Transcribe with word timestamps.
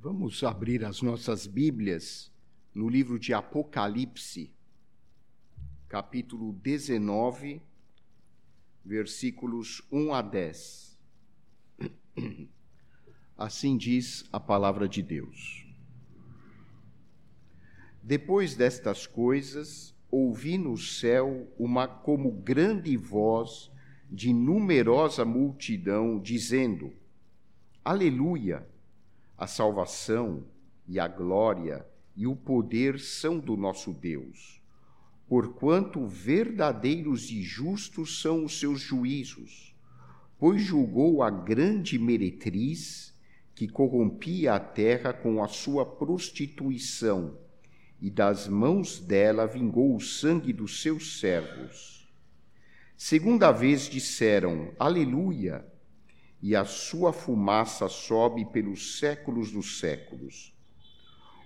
Vamos 0.00 0.42
abrir 0.42 0.84
as 0.84 1.00
nossas 1.00 1.46
Bíblias 1.46 2.30
no 2.74 2.88
livro 2.88 3.18
de 3.18 3.32
Apocalipse, 3.32 4.52
capítulo 5.88 6.52
19, 6.52 7.62
versículos 8.84 9.82
1 9.90 10.12
a 10.12 10.20
10. 10.20 10.98
Assim 13.38 13.76
diz 13.76 14.28
a 14.32 14.40
palavra 14.40 14.88
de 14.88 15.02
Deus. 15.02 15.64
Depois 18.02 18.54
destas 18.54 19.06
coisas, 19.06 19.94
ouvi 20.10 20.58
no 20.58 20.76
céu 20.76 21.50
uma 21.58 21.86
como 21.88 22.30
grande 22.30 22.96
voz 22.96 23.70
de 24.10 24.32
numerosa 24.32 25.24
multidão 25.24 26.20
dizendo: 26.20 26.92
Aleluia! 27.82 28.73
A 29.36 29.48
salvação 29.48 30.44
e 30.86 31.00
a 31.00 31.08
glória 31.08 31.84
e 32.16 32.26
o 32.26 32.36
poder 32.36 33.00
são 33.00 33.40
do 33.40 33.56
nosso 33.56 33.92
Deus, 33.92 34.62
porquanto 35.28 36.06
verdadeiros 36.06 37.30
e 37.30 37.42
justos 37.42 38.20
são 38.20 38.44
os 38.44 38.60
seus 38.60 38.80
juízos, 38.80 39.74
pois 40.38 40.62
julgou 40.62 41.22
a 41.22 41.30
grande 41.30 41.98
meretriz 41.98 43.12
que 43.56 43.66
corrompia 43.66 44.54
a 44.54 44.60
terra 44.60 45.12
com 45.12 45.42
a 45.42 45.48
sua 45.48 45.84
prostituição, 45.84 47.36
e 48.00 48.10
das 48.10 48.46
mãos 48.46 49.00
dela 49.00 49.46
vingou 49.46 49.96
o 49.96 50.00
sangue 50.00 50.52
dos 50.52 50.80
seus 50.80 51.18
servos. 51.18 52.08
Segunda 52.96 53.50
vez 53.50 53.88
disseram: 53.88 54.72
Aleluia! 54.78 55.64
E 56.46 56.54
a 56.54 56.66
sua 56.66 57.10
fumaça 57.10 57.88
sobe 57.88 58.44
pelos 58.44 58.98
séculos 58.98 59.50
dos 59.50 59.78
séculos. 59.78 60.54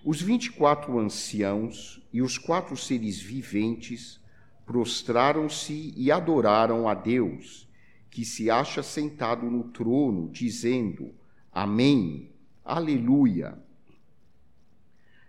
Os 0.05 0.21
vinte 0.21 0.47
e 0.47 0.51
quatro 0.51 0.99
anciãos 0.99 2.03
e 2.13 2.21
os 2.21 2.37
quatro 2.37 2.77
seres 2.77 3.21
viventes 3.21 4.21
prostraram-se 4.67 5.95
e 5.97 6.11
adoraram 6.11 6.89
a 6.89 6.95
Deus, 6.95 7.69
que 8.11 8.25
se 8.25 8.51
acha 8.51 8.83
sentado 8.83 9.49
no 9.49 9.69
trono, 9.69 10.29
dizendo: 10.33 11.15
Amém, 11.53 12.33
Aleluia. 12.65 13.57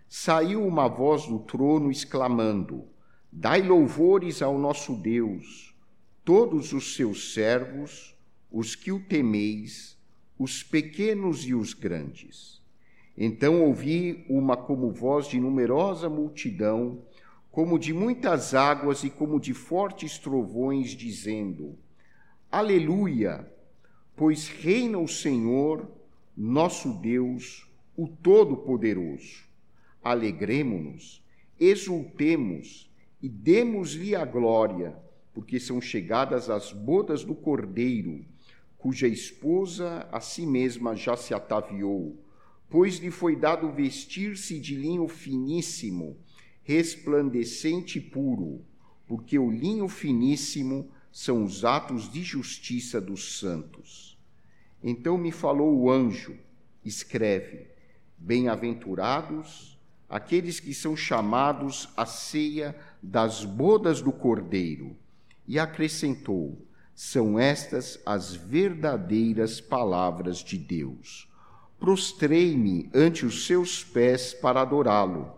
Saiu 0.08 0.66
uma 0.66 0.88
voz 0.88 1.28
do 1.28 1.38
trono 1.38 1.92
exclamando: 1.92 2.88
Dai 3.30 3.62
louvores 3.62 4.42
ao 4.42 4.58
nosso 4.58 4.96
Deus, 4.96 5.72
todos 6.24 6.72
os 6.72 6.96
seus 6.96 7.32
servos, 7.32 8.18
os 8.50 8.74
que 8.74 8.90
o 8.90 9.00
temeis, 9.00 9.96
os 10.38 10.62
pequenos 10.62 11.44
e 11.46 11.54
os 11.54 11.72
grandes. 11.74 12.60
Então 13.16 13.62
ouvi 13.62 14.24
uma 14.28 14.56
como 14.56 14.90
voz 14.90 15.26
de 15.26 15.38
numerosa 15.38 16.08
multidão, 16.08 17.02
como 17.50 17.78
de 17.78 17.92
muitas 17.92 18.54
águas 18.54 19.04
e 19.04 19.10
como 19.10 19.38
de 19.38 19.52
fortes 19.52 20.18
trovões, 20.18 20.90
dizendo: 20.90 21.78
Aleluia! 22.50 23.46
Pois 24.16 24.48
reina 24.48 24.98
o 24.98 25.08
Senhor, 25.08 25.90
nosso 26.36 26.94
Deus, 26.94 27.68
o 27.96 28.08
Todo-Poderoso. 28.08 29.44
Alegremo-nos, 30.02 31.22
exultemos 31.58 32.90
e 33.22 33.28
demos-lhe 33.28 34.14
a 34.14 34.24
glória, 34.24 34.96
porque 35.34 35.60
são 35.60 35.80
chegadas 35.80 36.48
as 36.48 36.72
bodas 36.72 37.24
do 37.24 37.34
Cordeiro 37.34 38.24
cuja 38.80 39.06
esposa 39.06 40.08
a 40.10 40.20
si 40.20 40.46
mesma 40.46 40.96
já 40.96 41.16
se 41.16 41.34
ataviou, 41.34 42.16
pois 42.68 42.96
lhe 42.96 43.10
foi 43.10 43.36
dado 43.36 43.70
vestir-se 43.70 44.58
de 44.58 44.74
linho 44.74 45.06
finíssimo, 45.06 46.16
resplandecente 46.62 47.98
e 47.98 48.00
puro, 48.00 48.64
porque 49.06 49.38
o 49.38 49.50
linho 49.50 49.86
finíssimo 49.86 50.90
são 51.12 51.44
os 51.44 51.64
atos 51.64 52.10
de 52.10 52.22
justiça 52.22 53.00
dos 53.00 53.38
santos. 53.38 54.18
Então 54.82 55.18
me 55.18 55.30
falou 55.30 55.76
o 55.76 55.90
anjo, 55.90 56.38
escreve: 56.84 57.66
Bem-aventurados 58.16 59.78
aqueles 60.08 60.58
que 60.58 60.72
são 60.72 60.96
chamados 60.96 61.88
à 61.96 62.06
ceia 62.06 62.76
das 63.02 63.44
bodas 63.44 64.00
do 64.00 64.10
Cordeiro. 64.10 64.96
E 65.46 65.58
acrescentou: 65.58 66.66
são 67.02 67.38
estas 67.38 67.98
as 68.04 68.34
verdadeiras 68.34 69.58
palavras 69.58 70.44
de 70.44 70.58
Deus. 70.58 71.26
Prostrei-me 71.78 72.90
ante 72.92 73.24
os 73.24 73.46
seus 73.46 73.82
pés 73.82 74.34
para 74.34 74.60
adorá-lo. 74.60 75.32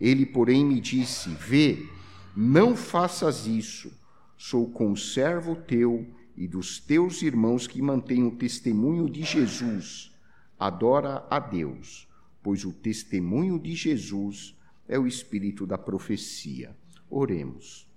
Ele, 0.00 0.24
porém, 0.24 0.64
me 0.64 0.80
disse: 0.80 1.28
Vê, 1.28 1.86
não 2.34 2.74
faças 2.74 3.46
isso. 3.46 3.92
Sou 4.38 4.70
conservo 4.70 5.54
teu 5.54 6.06
e 6.34 6.48
dos 6.48 6.80
teus 6.80 7.20
irmãos 7.20 7.66
que 7.66 7.82
mantêm 7.82 8.26
o 8.26 8.36
testemunho 8.36 9.06
de 9.06 9.22
Jesus. 9.22 10.16
Adora 10.58 11.26
a 11.28 11.38
Deus, 11.38 12.08
pois 12.42 12.64
o 12.64 12.72
testemunho 12.72 13.58
de 13.58 13.74
Jesus 13.74 14.56
é 14.88 14.98
o 14.98 15.06
espírito 15.06 15.66
da 15.66 15.76
profecia. 15.76 16.74
Oremos. 17.10 17.91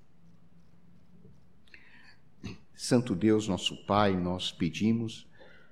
Santo 2.75 3.15
Deus, 3.15 3.47
nosso 3.47 3.75
Pai, 3.85 4.15
nós 4.15 4.51
pedimos 4.51 5.25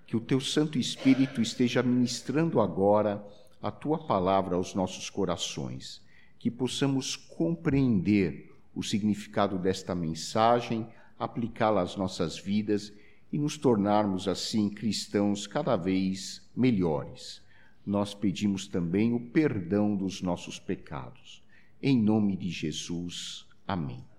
que 0.07 0.15
o 0.15 0.21
teu 0.21 0.39
Santo 0.39 0.79
Espírito 0.79 1.41
esteja 1.41 1.83
ministrando 1.83 2.61
agora 2.61 3.21
a 3.61 3.69
tua 3.69 3.97
palavra 3.97 4.55
aos 4.55 4.73
nossos 4.73 5.09
corações, 5.09 6.01
que 6.39 6.49
possamos 6.49 7.15
compreender 7.15 8.53
o 8.73 8.81
significado 8.81 9.57
desta 9.57 9.93
mensagem, 9.93 10.87
aplicá-la 11.19 11.81
às 11.81 11.95
nossas 11.95 12.37
vidas 12.37 12.93
e 13.31 13.37
nos 13.37 13.57
tornarmos 13.57 14.27
assim 14.27 14.69
cristãos 14.69 15.45
cada 15.45 15.75
vez 15.75 16.41
melhores. 16.55 17.41
Nós 17.85 18.13
pedimos 18.13 18.65
também 18.67 19.13
o 19.13 19.19
perdão 19.19 19.95
dos 19.95 20.21
nossos 20.21 20.57
pecados. 20.57 21.43
Em 21.81 22.01
nome 22.01 22.37
de 22.37 22.49
Jesus. 22.49 23.45
Amém. 23.67 24.12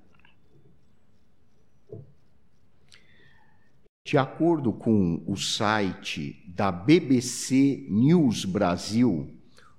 De 4.06 4.18
acordo 4.18 4.70
com 4.70 5.22
o 5.26 5.34
site 5.34 6.44
da 6.46 6.70
BBC 6.70 7.86
News 7.88 8.44
Brasil, 8.44 9.30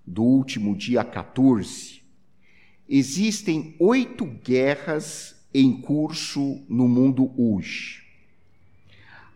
do 0.04 0.24
último 0.24 0.76
dia 0.76 1.04
14, 1.04 2.02
existem 2.90 3.76
oito 3.78 4.26
guerras 4.26 5.36
em 5.54 5.80
curso 5.80 6.60
no 6.68 6.88
mundo 6.88 7.32
hoje, 7.40 8.04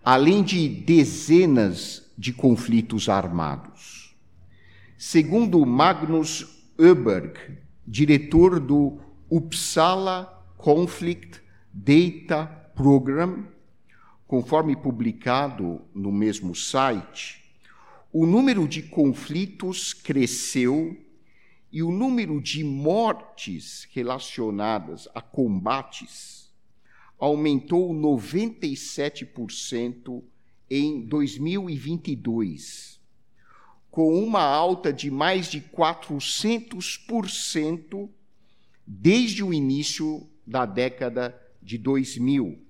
além 0.04 0.42
de 0.42 0.68
dezenas 0.68 2.12
de 2.18 2.34
conflitos 2.34 3.10
armados. 3.10 4.16
Segundo 4.98 5.64
Magnus 5.68 6.66
Öberg, 6.80 7.60
diretor 7.86 8.60
do 8.60 9.00
Uppsala 9.30 10.44
Conflict 10.58 11.44
Data 11.72 12.48
Program, 12.74 13.46
conforme 14.30 14.76
publicado 14.76 15.82
no 15.92 16.12
mesmo 16.12 16.54
site, 16.54 17.44
o 18.14 18.28
número 18.28 18.68
de 18.68 18.84
conflitos 18.84 19.92
cresceu 19.92 20.96
e 21.72 21.82
o 21.82 21.90
número 21.90 22.40
de 22.40 22.64
mortes 22.64 23.88
relacionadas 23.92 25.08
a 25.16 25.22
combates 25.22 26.54
aumentou 27.18 27.92
97% 27.92 30.22
em 30.70 31.02
2022, 31.08 33.02
com 33.90 34.14
uma 34.14 34.44
alta 34.44 34.94
de 34.94 35.10
mais 35.10 35.50
de 35.50 35.60
400% 35.60 38.08
desde 38.86 39.44
o 39.44 39.52
início 39.52 40.30
da 40.46 40.68
década 40.68 41.36
de 41.64 41.80
2000 41.80 42.69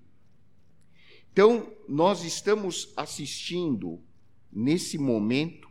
então, 1.31 1.71
nós 1.87 2.23
estamos 2.23 2.91
assistindo, 2.97 3.99
nesse 4.51 4.97
momento, 4.97 5.69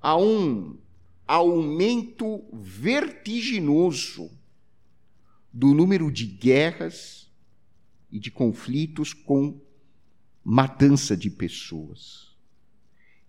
a 0.00 0.16
um 0.16 0.78
aumento 1.26 2.44
vertiginoso 2.52 4.30
do 5.52 5.72
número 5.72 6.10
de 6.10 6.26
guerras 6.26 7.30
e 8.10 8.18
de 8.18 8.30
conflitos 8.30 9.12
com 9.12 9.60
matança 10.44 11.16
de 11.16 11.30
pessoas. 11.30 12.36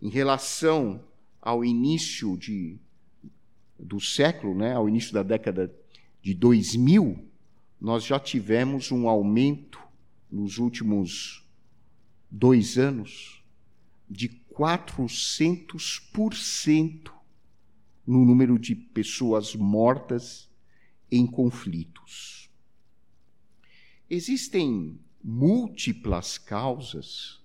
Em 0.01 0.09
relação 0.09 1.03
ao 1.41 1.63
início 1.63 2.37
de, 2.37 2.77
do 3.79 3.99
século, 3.99 4.53
né, 4.53 4.73
ao 4.73 4.89
início 4.89 5.13
da 5.13 5.23
década 5.23 5.73
de 6.21 6.33
2000, 6.33 7.25
nós 7.79 8.03
já 8.03 8.19
tivemos 8.19 8.91
um 8.91 9.07
aumento 9.07 9.86
nos 10.31 10.57
últimos 10.57 11.45
dois 12.29 12.77
anos 12.77 13.43
de 14.09 14.29
400% 14.53 17.11
no 18.05 18.25
número 18.25 18.57
de 18.57 18.75
pessoas 18.75 19.55
mortas 19.55 20.49
em 21.11 21.27
conflitos. 21.27 22.49
Existem 24.09 24.99
múltiplas 25.21 26.37
causas 26.37 27.41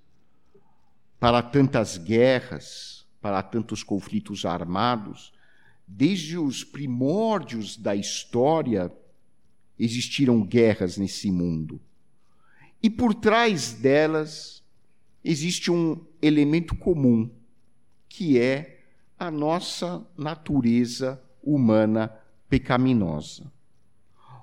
para 1.19 1.43
tantas 1.43 1.99
guerras, 1.99 3.07
para 3.21 3.43
tantos 3.43 3.83
conflitos 3.83 4.45
armados. 4.45 5.33
Desde 5.87 6.39
os 6.39 6.65
primórdios 6.65 7.77
da 7.77 7.95
história 7.95 8.93
existiram 9.79 10.45
guerras 10.45 10.97
nesse 10.97 11.31
mundo. 11.31 11.81
E 12.83 12.91
por 12.91 13.15
trás 13.15 13.73
delas 13.73 14.63
existe 15.25 15.71
um 15.71 16.05
elemento 16.21 16.75
comum, 16.75 17.31
que 18.09 18.39
é 18.39 18.81
a 19.19 19.31
nossa 19.31 20.05
natureza 20.19 21.23
humana 21.43 22.13
pecaminosa. 22.49 23.53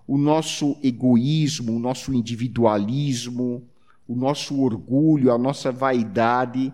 O 0.08 0.18
nosso 0.18 0.78
egoísmo, 0.82 1.76
o 1.76 1.80
nosso 1.80 2.14
individualismo, 2.14 3.68
o 4.08 4.16
nosso 4.16 4.60
orgulho, 4.62 5.32
a 5.32 5.38
nossa 5.38 5.72
vaidade 5.72 6.74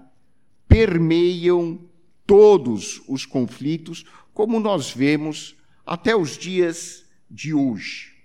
permeiam 0.67 1.79
todos 2.25 3.01
os 3.07 3.25
conflitos, 3.25 4.05
como 4.33 4.59
nós 4.59 4.91
vemos 4.91 5.55
até 5.85 6.15
os 6.15 6.37
dias 6.37 7.05
de 7.29 7.53
hoje. 7.53 8.15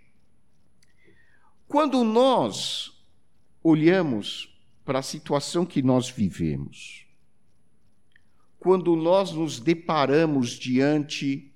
Quando 1.66 2.04
nós 2.04 2.99
olhamos 3.62 4.54
para 4.84 4.98
a 4.98 5.02
situação 5.02 5.64
que 5.64 5.82
nós 5.82 6.08
vivemos, 6.08 7.06
quando 8.58 8.94
nós 8.96 9.32
nos 9.32 9.58
deparamos 9.58 10.50
diante 10.50 11.52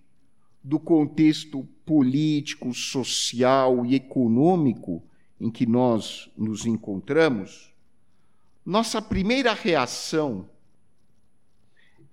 do 0.62 0.78
contexto 0.78 1.64
político, 1.84 2.72
social 2.72 3.84
e 3.84 3.94
econômico 3.94 5.04
em 5.38 5.50
que 5.50 5.66
nós 5.66 6.30
nos 6.36 6.64
encontramos, 6.64 7.74
nossa 8.64 9.02
primeira 9.02 9.52
reação 9.52 10.48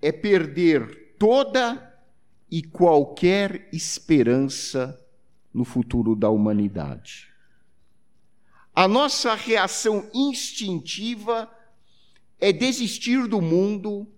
é 0.02 0.12
perder 0.12 1.14
toda 1.18 1.90
e 2.50 2.62
qualquer 2.62 3.70
esperança 3.72 5.00
no 5.54 5.64
futuro 5.64 6.14
da 6.14 6.28
humanidade. 6.28 7.31
A 8.74 8.88
nossa 8.88 9.34
reação 9.34 10.10
instintiva 10.14 11.50
é 12.40 12.52
desistir 12.52 13.26
do 13.28 13.40
mundo 13.40 14.08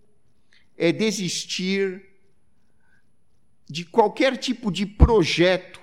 é 0.77 0.93
desistir 0.93 2.05
de 3.69 3.85
qualquer 3.85 4.37
tipo 4.37 4.71
de 4.71 4.85
projeto 4.85 5.81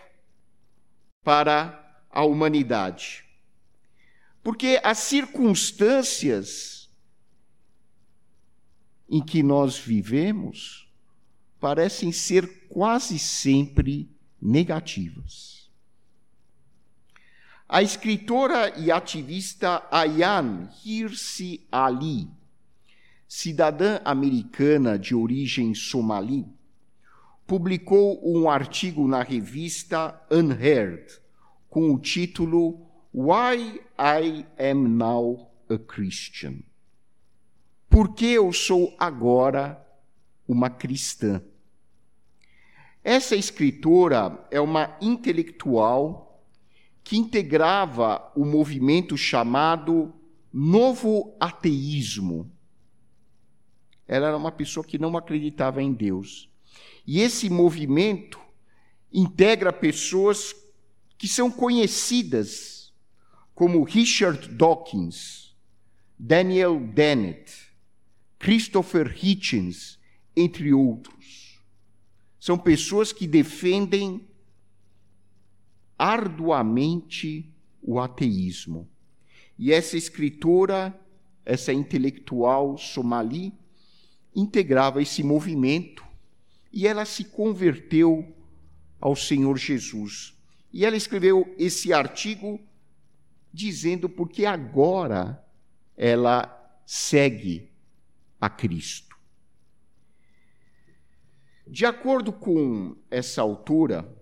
para 1.24 2.06
a 2.10 2.24
humanidade. 2.24 3.26
Porque 4.44 4.80
as 4.84 4.98
circunstâncias 5.00 6.90
em 9.10 9.24
que 9.24 9.44
nós 9.44 9.78
vivemos 9.78 10.88
parecem 11.60 12.12
ser 12.12 12.68
quase 12.68 13.20
sempre 13.20 14.10
negativas. 14.42 15.61
A 17.74 17.82
escritora 17.82 18.78
e 18.78 18.92
ativista 18.92 19.88
Ayan 19.90 20.70
Hirsi 20.84 21.66
Ali 21.72 22.28
cidadã 23.26 24.02
americana 24.04 25.00
de 25.00 25.16
origem 25.16 25.74
somali, 25.74 26.46
publicou 27.48 28.20
um 28.30 28.50
artigo 28.50 29.08
na 29.08 29.24
revista 29.24 30.22
Unheard 30.30 31.22
com 31.70 31.94
o 31.94 31.98
título 31.98 32.86
Why 33.14 33.80
I 33.98 34.46
Am 34.60 34.90
Now 34.90 35.50
a 35.70 35.78
Christian. 35.78 36.56
Por 37.90 38.14
que 38.14 38.26
eu 38.26 38.52
sou 38.52 38.94
agora 39.00 39.82
uma 40.46 40.70
cristã? 40.70 41.42
Essa 43.02 43.38
escritora 43.38 44.46
é 44.52 44.60
uma 44.60 44.98
intelectual 45.00 46.31
que 47.12 47.18
integrava 47.18 48.31
o 48.38 48.46
movimento 48.46 49.18
chamado 49.18 50.13
Novo 50.54 51.36
Ateísmo 51.42 52.50
ela 54.08 54.28
era 54.28 54.38
uma 54.38 54.52
pessoa 54.52 54.86
que 54.86 54.98
não 54.98 55.18
acreditava 55.18 55.84
em 55.84 55.92
Deus. 55.92 56.50
E 57.06 57.19
esse 57.19 57.50
movimento 57.50 58.40
integra 59.12 59.74
pessoas 59.74 60.56
que 61.18 61.28
são 61.28 61.52
conhecidas, 61.52 62.94
como 63.54 63.84
Richard 63.84 64.48
Dawkins, 64.48 65.54
Daniel 66.18 66.80
Dennett, 66.80 67.74
Christopher 68.40 69.13
Hitchens, 69.22 70.00
entre 70.34 70.74
outros. 70.74 71.62
São 72.40 72.58
pessoas 72.58 73.12
que 73.12 73.28
defendem 73.28 74.31
arduamente 76.01 77.53
o 77.80 78.00
ateísmo. 78.00 78.89
E 79.56 79.71
essa 79.71 79.95
escritora, 79.95 81.00
essa 81.45 81.71
intelectual 81.71 82.75
somali, 82.75 83.53
integrava 84.36 85.00
esse 85.00 85.21
movimento 85.21 86.03
e 86.74 86.88
ela 86.88 87.06
se 87.06 87.25
converteu 87.25 88.36
ao 89.00 89.15
Senhor 89.15 89.56
Jesus. 89.59 90.36
E 90.74 90.86
ela 90.86 90.95
escreveu 90.95 91.53
esse 91.59 91.94
artigo 91.94 92.59
dizendo 93.53 94.09
porque 94.09 94.44
agora 94.44 95.45
ela 95.95 96.50
segue 96.83 97.69
a 98.39 98.50
Cristo. 98.50 99.15
De 101.68 101.86
acordo 101.86 102.33
com 102.33 102.95
essa 103.12 103.44
autora, 103.44 104.19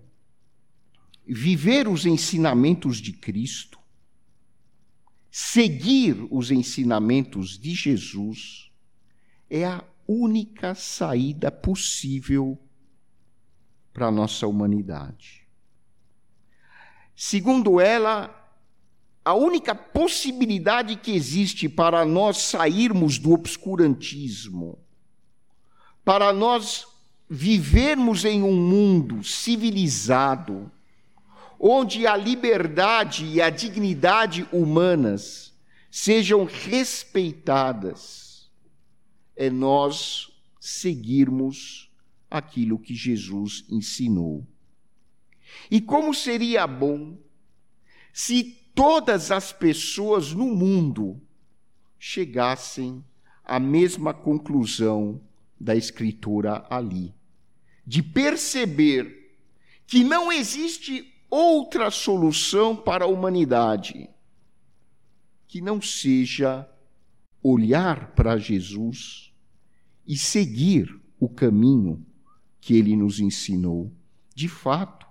viver 1.34 1.88
os 1.88 2.06
ensinamentos 2.06 2.98
de 2.98 3.14
Cristo, 3.14 3.78
seguir 5.30 6.28
os 6.32 6.50
ensinamentos 6.50 7.58
de 7.58 7.74
Jesus, 7.76 8.72
é 9.50 9.66
a 9.66 9.84
única 10.08 10.74
saída 10.74 11.52
possível 11.52 12.58
para 13.94 14.08
a 14.08 14.12
nossa 14.12 14.48
humanidade. 14.48 15.48
Segundo 17.16 17.80
ela, 17.80 18.36
a 19.24 19.34
única 19.36 19.76
possibilidade 19.76 20.96
que 20.96 21.12
existe 21.12 21.70
para 21.70 22.04
nós 22.06 22.38
sairmos 22.38 23.20
do 23.20 23.34
obscurantismo, 23.34 24.80
para 26.04 26.34
nós 26.34 26.88
vivermos 27.30 28.26
em 28.26 28.42
um 28.42 28.56
mundo 28.56 29.24
civilizado, 29.24 30.72
onde 31.60 32.08
a 32.08 32.16
liberdade 32.16 33.26
e 33.26 33.42
a 33.42 33.50
dignidade 33.50 34.48
humanas 34.52 35.54
sejam 35.92 36.46
respeitadas, 36.46 38.50
é 39.36 39.50
nós 39.50 40.32
seguirmos 40.60 41.92
aquilo 42.30 42.80
que 42.80 42.96
Jesus 42.96 43.66
ensinou. 43.70 44.48
E 45.70 45.82
como 45.82 46.14
seria 46.14 46.66
bom 46.66 47.18
se 48.14 48.58
todas 48.74 49.32
as 49.32 49.52
pessoas 49.52 50.32
no 50.32 50.46
mundo 50.46 51.22
chegassem 51.98 53.04
à 53.44 53.60
mesma 53.60 54.14
conclusão 54.14 55.22
da 55.60 55.76
Escritura 55.76 56.66
ali, 56.70 57.14
de 57.86 58.02
perceber 58.02 59.36
que 59.86 60.04
não 60.04 60.32
existe 60.32 61.19
outra 61.30 61.92
solução 61.92 62.76
para 62.76 63.06
a 63.06 63.08
humanidade 63.08 64.10
que 65.48 65.62
não 65.62 65.82
seja 65.82 66.70
olhar 67.42 68.12
para 68.14 68.38
Jesus 68.38 69.34
e 70.06 70.18
seguir 70.18 71.00
o 71.20 71.28
caminho 71.30 72.06
que 72.62 72.76
ele 72.76 72.96
nos 72.96 73.20
ensinou. 73.20 73.92
De 74.36 74.48
fato, 74.48 75.08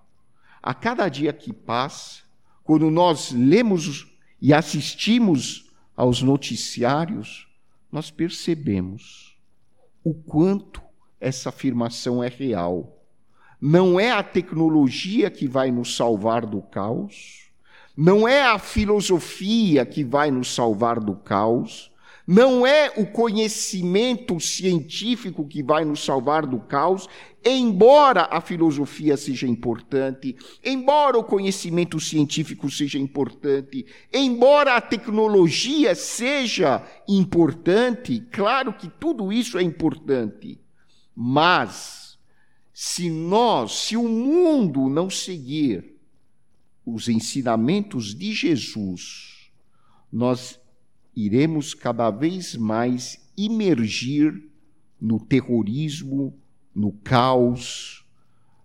a 0.62 0.74
cada 0.74 1.08
dia 1.08 1.32
que 1.32 1.52
passa, 1.52 2.22
quando 2.62 2.90
nós 2.90 3.32
lemos 3.32 4.06
e 4.40 4.52
assistimos 4.52 5.70
aos 5.96 6.22
noticiários, 6.22 7.48
nós 7.90 8.10
percebemos 8.10 9.36
o 10.04 10.14
quanto 10.14 10.82
essa 11.20 11.48
afirmação 11.48 12.22
é 12.22 12.28
real. 12.28 12.97
Não 13.60 13.98
é 13.98 14.12
a 14.12 14.22
tecnologia 14.22 15.30
que 15.30 15.48
vai 15.48 15.70
nos 15.70 15.96
salvar 15.96 16.46
do 16.46 16.62
caos, 16.62 17.50
não 17.96 18.28
é 18.28 18.44
a 18.44 18.58
filosofia 18.58 19.84
que 19.84 20.04
vai 20.04 20.30
nos 20.30 20.54
salvar 20.54 21.00
do 21.00 21.16
caos, 21.16 21.90
Não 22.30 22.66
é 22.66 22.92
o 22.94 23.06
conhecimento 23.06 24.38
científico 24.38 25.48
que 25.48 25.62
vai 25.62 25.82
nos 25.82 26.04
salvar 26.04 26.44
do 26.44 26.60
caos, 26.60 27.08
embora 27.42 28.28
a 28.30 28.38
filosofia 28.42 29.16
seja 29.16 29.46
importante, 29.46 30.36
embora 30.62 31.16
o 31.16 31.24
conhecimento 31.24 31.98
científico 31.98 32.70
seja 32.70 32.98
importante, 32.98 33.86
embora 34.12 34.76
a 34.76 34.80
tecnologia 34.82 35.94
seja 35.94 36.84
importante, 37.08 38.20
claro 38.30 38.74
que 38.74 38.90
tudo 38.90 39.32
isso 39.32 39.56
é 39.56 39.62
importante. 39.62 40.60
Mas, 41.16 42.07
se 42.80 43.10
nós, 43.10 43.72
se 43.72 43.96
o 43.96 44.08
mundo 44.08 44.88
não 44.88 45.10
seguir 45.10 45.96
os 46.86 47.08
ensinamentos 47.08 48.14
de 48.14 48.32
Jesus, 48.32 49.50
nós 50.12 50.60
iremos 51.12 51.74
cada 51.74 52.08
vez 52.08 52.54
mais 52.54 53.28
imergir 53.36 54.48
no 55.00 55.18
terrorismo, 55.18 56.38
no 56.72 56.92
caos, 56.92 58.06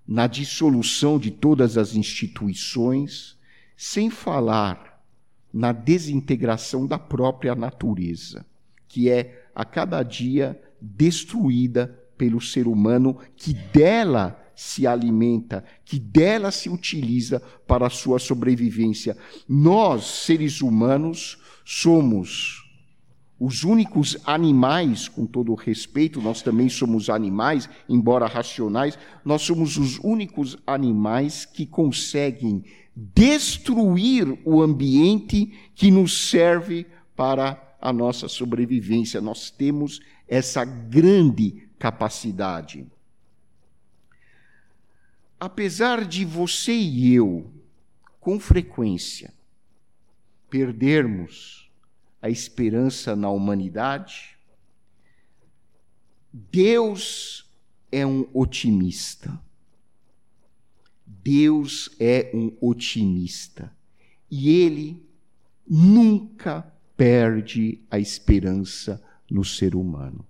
na 0.07 0.27
dissolução 0.27 1.17
de 1.17 1.31
todas 1.31 1.75
as 1.75 1.95
instituições, 1.95 3.35
sem 3.75 4.11
falar 4.11 5.03
na 5.51 5.71
desintegração 5.71 6.85
da 6.85 6.99
própria 6.99 7.55
natureza, 7.55 8.45
que 8.87 9.09
é 9.09 9.49
a 9.55 9.65
cada 9.65 10.03
dia 10.03 10.61
destruída 10.79 11.99
pelo 12.23 12.39
ser 12.39 12.69
humano 12.69 13.17
que 13.35 13.53
dela 13.53 14.41
se 14.55 14.87
alimenta, 14.87 15.61
que 15.83 15.99
dela 15.99 16.51
se 16.51 16.69
utiliza 16.69 17.41
para 17.67 17.87
a 17.87 17.89
sua 17.89 18.17
sobrevivência. 18.17 19.17
Nós, 19.45 20.05
seres 20.05 20.61
humanos, 20.61 21.37
somos 21.65 22.63
os 23.37 23.65
únicos 23.65 24.15
animais, 24.25 25.09
com 25.09 25.25
todo 25.25 25.53
respeito, 25.53 26.21
nós 26.21 26.41
também 26.41 26.69
somos 26.69 27.09
animais, 27.09 27.69
embora 27.89 28.25
racionais, 28.25 28.97
nós 29.25 29.41
somos 29.41 29.75
os 29.75 29.99
únicos 29.99 30.55
animais 30.65 31.43
que 31.43 31.65
conseguem 31.65 32.63
destruir 32.95 34.39
o 34.45 34.61
ambiente 34.61 35.51
que 35.75 35.91
nos 35.91 36.29
serve 36.29 36.85
para 37.17 37.75
a 37.81 37.91
nossa 37.91 38.29
sobrevivência. 38.29 39.19
Nós 39.19 39.51
temos 39.51 39.99
essa 40.25 40.63
grande 40.63 41.67
capacidade. 41.83 42.87
Apesar 45.37 46.05
de 46.05 46.23
você 46.23 46.71
e 46.71 47.13
eu, 47.13 47.51
com 48.21 48.39
frequência, 48.39 49.33
perdermos 50.49 51.69
a 52.21 52.29
esperança 52.29 53.17
na 53.17 53.29
humanidade, 53.29 54.39
Deus 56.31 57.51
é 57.91 58.05
um 58.05 58.29
otimista. 58.33 59.37
Deus 61.05 61.93
é 61.99 62.31
um 62.33 62.55
otimista. 62.61 63.75
E 64.31 64.49
ele 64.51 65.05
nunca 65.67 66.61
perde 66.95 67.81
a 67.91 67.99
esperança 67.99 69.03
no 69.29 69.43
ser 69.43 69.75
humano. 69.75 70.25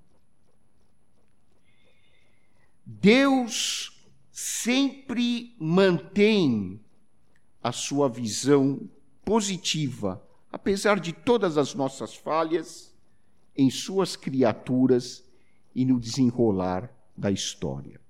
Deus 2.85 4.07
sempre 4.31 5.55
mantém 5.59 6.81
a 7.61 7.71
sua 7.71 8.09
visão 8.09 8.89
positiva, 9.23 10.21
apesar 10.51 10.99
de 10.99 11.13
todas 11.13 11.57
as 11.57 11.73
nossas 11.73 12.15
falhas, 12.15 12.93
em 13.55 13.69
suas 13.69 14.15
criaturas 14.15 15.23
e 15.73 15.85
no 15.85 15.99
desenrolar 15.99 16.91
da 17.15 17.31
história. 17.31 18.01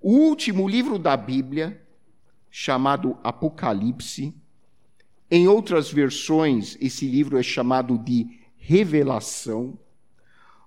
O 0.00 0.12
último 0.12 0.68
livro 0.68 0.98
da 0.98 1.16
Bíblia, 1.16 1.80
chamado 2.50 3.16
Apocalipse, 3.22 4.34
em 5.30 5.48
outras 5.48 5.90
versões, 5.90 6.76
esse 6.80 7.06
livro 7.06 7.38
é 7.38 7.42
chamado 7.42 7.96
de 7.96 8.40
Revelação, 8.56 9.78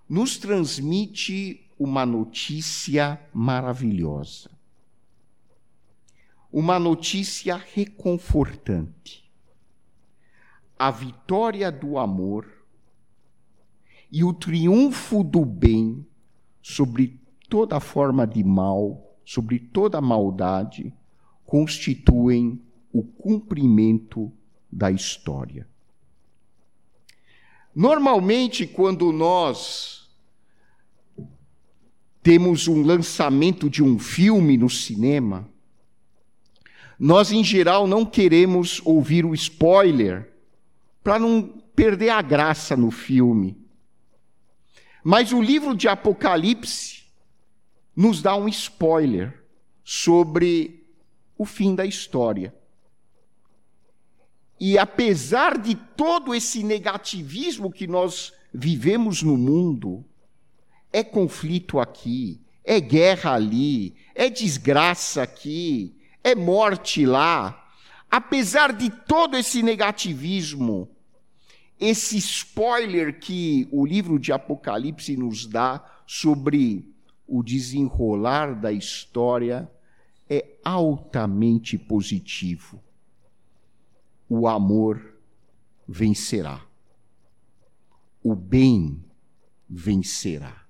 nos 0.10 0.38
transmite 0.38 1.64
uma 1.77 2.05
notícia 2.05 3.20
maravilhosa 3.34 4.55
uma 6.55 6.79
notícia 6.79 7.58
reconfortante. 7.58 9.29
A 10.79 10.89
vitória 10.89 11.70
do 11.70 11.98
amor 11.98 12.48
e 14.10 14.24
o 14.24 14.32
triunfo 14.34 15.22
do 15.22 15.44
bem 15.44 16.08
sobre 16.62 17.20
toda 17.50 17.82
forma 17.82 18.25
de 18.25 18.41
mal, 18.41 19.17
sobre 19.25 19.60
toda 19.60 20.00
maldade, 20.00 20.94
constituem 21.46 22.62
o 22.89 23.03
cumprimento 23.03 24.32
da 24.72 24.89
história. 24.89 25.67
Normalmente, 27.75 28.65
quando 28.65 29.12
nós 29.12 30.04
temos 32.25 32.67
um 32.67 32.82
lançamento 32.82 33.70
de 33.70 33.84
um 33.84 34.00
filme 34.00 34.58
no 34.58 34.67
cinema, 34.67 35.48
nós, 36.98 37.32
em 37.32 37.44
geral, 37.44 37.86
não 37.86 38.03
queremos 38.03 38.82
ouvir 38.84 39.24
o 39.27 39.36
spoiler 39.36 40.34
para 41.03 41.20
não 41.20 41.44
perder 41.75 42.10
a 42.10 42.24
graça 42.24 42.75
no 42.75 42.89
filme. 42.89 43.55
Mas 45.03 45.32
o 45.32 45.39
livro 45.39 45.77
de 45.77 45.88
Apocalipse 45.88 47.03
nos 47.96 48.24
dá 48.24 48.36
um 48.36 48.48
spoiler 48.48 49.46
sobre 49.84 50.84
o 51.38 51.46
fim 51.46 51.75
da 51.75 51.86
história. 51.86 52.55
E 54.60 54.79
apesar 54.79 55.60
de 55.60 55.75
todo 55.75 56.34
esse 56.34 56.63
negativismo 56.63 57.72
que 57.72 57.86
nós 57.86 58.34
vivemos 58.51 59.22
no 59.22 59.38
mundo, 59.38 60.03
é 60.96 61.04
conflito 61.04 61.78
aqui, 61.78 62.40
é 62.64 62.80
guerra 62.80 63.34
ali, 63.34 63.94
é 64.16 64.30
desgraça 64.30 65.24
aqui, 65.24 65.94
é 66.24 66.34
morte 66.34 67.06
lá. 67.06 67.70
Apesar 68.10 68.72
de 68.72 68.90
todo 68.90 69.36
esse 69.36 69.62
negativismo, 69.62 70.88
esse 71.78 72.18
spoiler 72.18 73.20
que 73.20 73.68
o 73.74 73.86
livro 73.86 74.18
de 74.18 74.32
Apocalipse 74.32 75.18
nos 75.18 75.46
dá 75.46 75.84
sobre 76.08 76.90
o 77.28 77.44
desenrolar 77.44 78.56
da 78.56 78.72
história 78.72 79.70
é 80.30 80.46
altamente 80.64 81.78
positivo. 81.78 82.82
O 84.30 84.48
amor 84.48 85.14
vencerá. 85.86 86.62
O 88.24 88.34
bem 88.34 89.04
vencerá. 89.70 90.64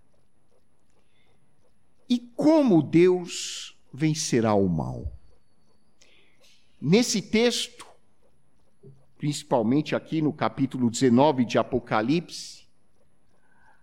E 2.09 2.19
como 2.19 2.83
Deus 2.83 3.75
vencerá 3.93 4.53
o 4.53 4.67
mal? 4.67 5.11
Nesse 6.79 7.21
texto, 7.21 7.85
principalmente 9.17 9.95
aqui 9.95 10.21
no 10.21 10.31
capítulo 10.31 10.89
19 10.89 11.45
de 11.45 11.57
Apocalipse, 11.57 12.65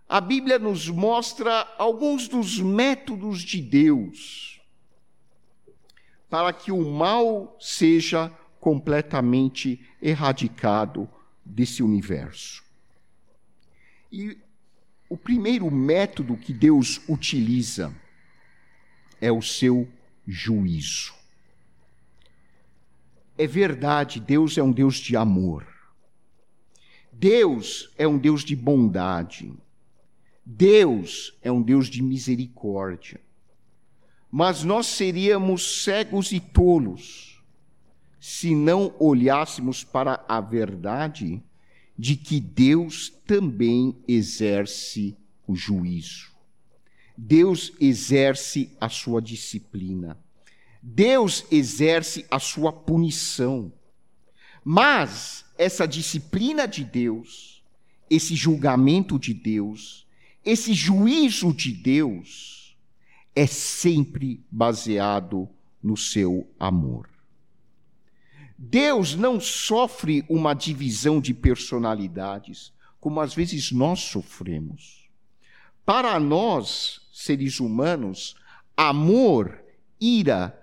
a 0.07 0.21
Bíblia 0.21 0.59
nos 0.59 0.87
mostra 0.89 1.67
alguns 1.77 2.27
dos 2.27 2.59
métodos 2.59 3.41
de 3.41 3.61
Deus 3.61 4.61
para 6.29 6.53
que 6.53 6.71
o 6.71 6.89
mal 6.89 7.55
seja 7.59 8.31
completamente 8.59 9.85
erradicado 10.01 11.09
desse 11.43 11.83
universo. 11.83 12.63
E 14.11 14.37
o 15.09 15.17
primeiro 15.17 15.69
método 15.69 16.37
que 16.37 16.53
Deus 16.53 17.01
utiliza 17.09 17.93
é 19.23 19.31
o 19.31 19.41
seu 19.41 19.87
juízo. 20.27 21.13
É 23.37 23.47
verdade, 23.47 24.19
Deus 24.19 24.57
é 24.57 24.63
um 24.63 24.71
Deus 24.71 24.97
de 24.97 25.15
amor. 25.15 25.65
Deus 27.09 27.89
é 27.97 28.05
um 28.05 28.17
Deus 28.17 28.43
de 28.43 28.53
bondade. 28.53 29.53
Deus 30.45 31.33
é 31.41 31.49
um 31.49 31.61
Deus 31.61 31.87
de 31.87 32.03
misericórdia. 32.03 33.21
Mas 34.29 34.65
nós 34.65 34.87
seríamos 34.87 35.83
cegos 35.83 36.33
e 36.33 36.41
tolos 36.41 37.41
se 38.19 38.53
não 38.53 38.93
olhássemos 38.99 39.85
para 39.85 40.21
a 40.27 40.41
verdade 40.41 41.41
de 41.97 42.17
que 42.17 42.41
Deus 42.41 43.09
também 43.25 43.95
exerce 44.05 45.15
o 45.47 45.55
juízo. 45.55 46.32
Deus 47.17 47.71
exerce 47.79 48.71
a 48.79 48.89
sua 48.89 49.21
disciplina. 49.21 50.17
Deus 50.81 51.45
exerce 51.51 52.25
a 52.29 52.39
sua 52.39 52.71
punição. 52.71 53.71
Mas 54.63 55.45
essa 55.57 55.87
disciplina 55.87 56.67
de 56.67 56.83
Deus 56.83 57.53
esse 58.15 58.35
julgamento 58.35 59.17
de 59.17 59.33
Deus, 59.33 60.05
esse 60.45 60.73
juízo 60.73 61.53
de 61.53 61.71
Deus, 61.71 62.77
é 63.35 63.47
sempre 63.47 64.45
baseado 64.51 65.49
no 65.81 65.97
seu 65.97 66.47
amor. 66.59 67.09
Deus 68.57 69.15
não 69.15 69.39
sofre 69.39 70.23
uma 70.29 70.53
divisão 70.53 71.19
de 71.19 71.33
personalidades, 71.33 72.71
como 72.99 73.19
às 73.19 73.33
vezes 73.33 73.71
nós 73.71 73.99
sofremos. 73.99 75.09
Para 75.83 76.19
nós, 76.19 77.01
seres 77.13 77.59
humanos, 77.59 78.35
amor, 78.75 79.63
ira, 80.01 80.59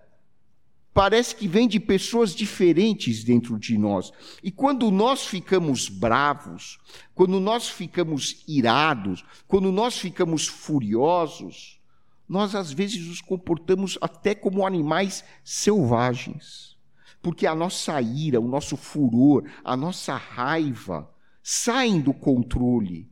parece 0.92 1.36
que 1.36 1.46
vem 1.46 1.68
de 1.68 1.78
pessoas 1.78 2.34
diferentes 2.34 3.22
dentro 3.22 3.56
de 3.56 3.78
nós. 3.78 4.12
E 4.42 4.50
quando 4.50 4.90
nós 4.90 5.24
ficamos 5.24 5.88
bravos, 5.88 6.80
quando 7.14 7.38
nós 7.38 7.68
ficamos 7.68 8.42
irados, 8.48 9.24
quando 9.46 9.70
nós 9.70 9.96
ficamos 9.96 10.48
furiosos, 10.48 11.80
nós 12.28 12.56
às 12.56 12.72
vezes 12.72 13.06
nos 13.06 13.20
comportamos 13.20 13.96
até 14.00 14.34
como 14.34 14.66
animais 14.66 15.24
selvagens. 15.44 16.76
Porque 17.22 17.46
a 17.46 17.54
nossa 17.54 18.00
ira, 18.02 18.40
o 18.40 18.48
nosso 18.48 18.76
furor, 18.76 19.48
a 19.62 19.76
nossa 19.76 20.16
raiva 20.16 21.08
saem 21.42 22.00
do 22.00 22.12
controle. 22.12 23.08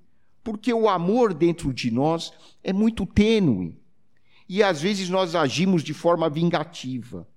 Porque 0.48 0.72
o 0.72 0.88
amor 0.88 1.34
dentro 1.34 1.74
de 1.74 1.90
nós 1.90 2.32
é 2.64 2.72
muito 2.72 3.04
tênue. 3.04 3.76
E 4.48 4.62
às 4.62 4.80
vezes 4.80 5.10
nós 5.10 5.34
agimos 5.34 5.84
de 5.84 5.92
forma 5.92 6.30
vingativa. 6.30 7.28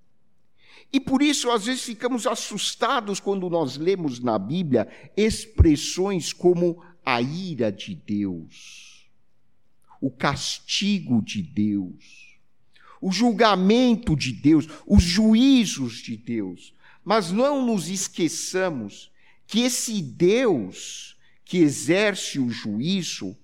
E 0.93 0.97
por 0.97 1.21
isso, 1.21 1.51
às 1.51 1.65
vezes, 1.65 1.83
ficamos 1.83 2.25
assustados 2.25 3.19
quando 3.19 3.49
nós 3.49 3.75
lemos 3.75 4.21
na 4.21 4.39
Bíblia 4.39 4.87
expressões 5.17 6.31
como 6.31 6.81
a 7.05 7.21
ira 7.21 7.69
de 7.69 7.95
Deus, 7.95 9.11
o 9.99 10.09
castigo 10.09 11.21
de 11.21 11.41
Deus, 11.41 12.39
o 13.01 13.11
julgamento 13.11 14.15
de 14.15 14.31
Deus, 14.31 14.69
os 14.87 15.03
juízos 15.03 15.95
de 15.97 16.15
Deus. 16.15 16.73
Mas 17.03 17.29
não 17.29 17.65
nos 17.65 17.89
esqueçamos 17.89 19.11
que 19.45 19.59
esse 19.59 20.01
Deus 20.01 21.10
que 21.51 21.57
exerce 21.57 22.39
o 22.39 22.49
juízo 22.49 23.35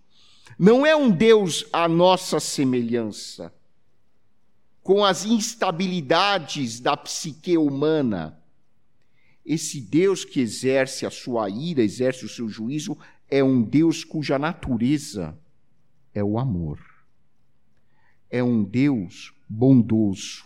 não 0.58 0.86
é 0.86 0.96
um 0.96 1.12
Deus 1.12 1.66
à 1.74 1.90
nossa 1.90 2.40
semelhança 2.40 3.54
com 4.82 5.04
as 5.04 5.26
instabilidades 5.26 6.80
da 6.80 6.96
psique 6.96 7.58
humana. 7.58 8.42
Esse 9.46 9.82
Deus 9.82 10.24
que 10.24 10.40
exerce 10.40 11.06
a 11.06 11.10
sua 11.10 11.50
ira, 11.50 11.84
exerce 11.84 12.24
o 12.24 12.30
seu 12.30 12.48
juízo, 12.48 12.98
é 13.30 13.44
um 13.44 13.62
Deus 13.62 14.06
cuja 14.06 14.40
natureza 14.40 15.38
é 16.14 16.24
o 16.24 16.40
amor. 16.40 16.80
É 18.30 18.42
um 18.42 18.64
Deus 18.64 19.34
bondoso. 19.50 20.46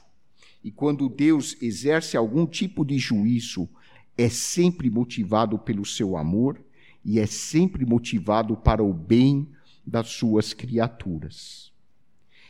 E 0.64 0.72
quando 0.72 1.08
Deus 1.08 1.56
exerce 1.62 2.18
algum 2.18 2.48
tipo 2.48 2.84
de 2.84 2.98
juízo, 2.98 3.70
é 4.18 4.30
sempre 4.30 4.90
motivado 4.90 5.60
pelo 5.60 5.86
seu 5.86 6.18
amor 6.18 6.60
e 7.04 7.20
é 7.20 7.26
sempre 7.26 7.86
motivado 7.86 8.56
para 8.56 8.84
o 8.84 8.94
bem 8.94 9.50
das 9.86 10.10
suas 10.10 10.54
criaturas. 10.54 11.72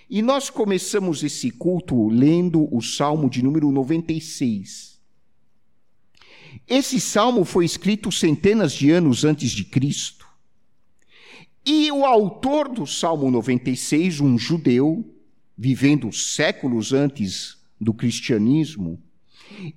E 0.10 0.22
nós 0.22 0.50
começamos 0.50 1.24
esse 1.24 1.50
culto 1.50 2.10
lendo 2.10 2.68
o 2.76 2.82
Salmo 2.82 3.30
de 3.30 3.42
número 3.42 3.72
96. 3.72 5.00
Esse 6.68 7.00
salmo 7.00 7.46
foi 7.46 7.64
escrito 7.64 8.12
centenas 8.12 8.74
de 8.74 8.92
anos 8.92 9.24
antes 9.24 9.52
de 9.52 9.64
Cristo. 9.64 10.28
E 11.66 11.90
o 11.92 12.04
autor 12.04 12.68
do 12.68 12.86
Salmo 12.86 13.32
96, 13.32 14.20
um 14.20 14.38
judeu, 14.38 15.16
vivendo 15.58 16.12
séculos 16.12 16.92
antes 16.92 17.58
do 17.80 17.94
cristianismo, 17.94 19.02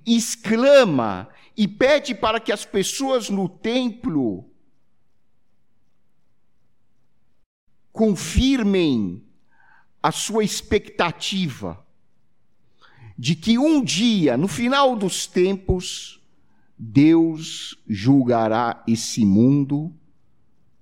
exclama 0.05 1.29
e 1.55 1.67
pede 1.67 2.13
para 2.13 2.39
que 2.39 2.51
as 2.51 2.65
pessoas 2.65 3.29
no 3.29 3.47
templo 3.47 4.49
confirmem 7.95 9.23
a 10.03 10.11
sua 10.11 10.43
expectativa 10.43 11.81
de 13.17 13.35
que 13.35 13.57
um 13.57 13.81
dia, 13.81 14.35
no 14.35 14.49
final 14.49 14.97
dos 14.97 15.25
tempos, 15.25 16.21
Deus 16.77 17.81
julgará 17.87 18.83
esse 18.85 19.23
mundo 19.23 19.93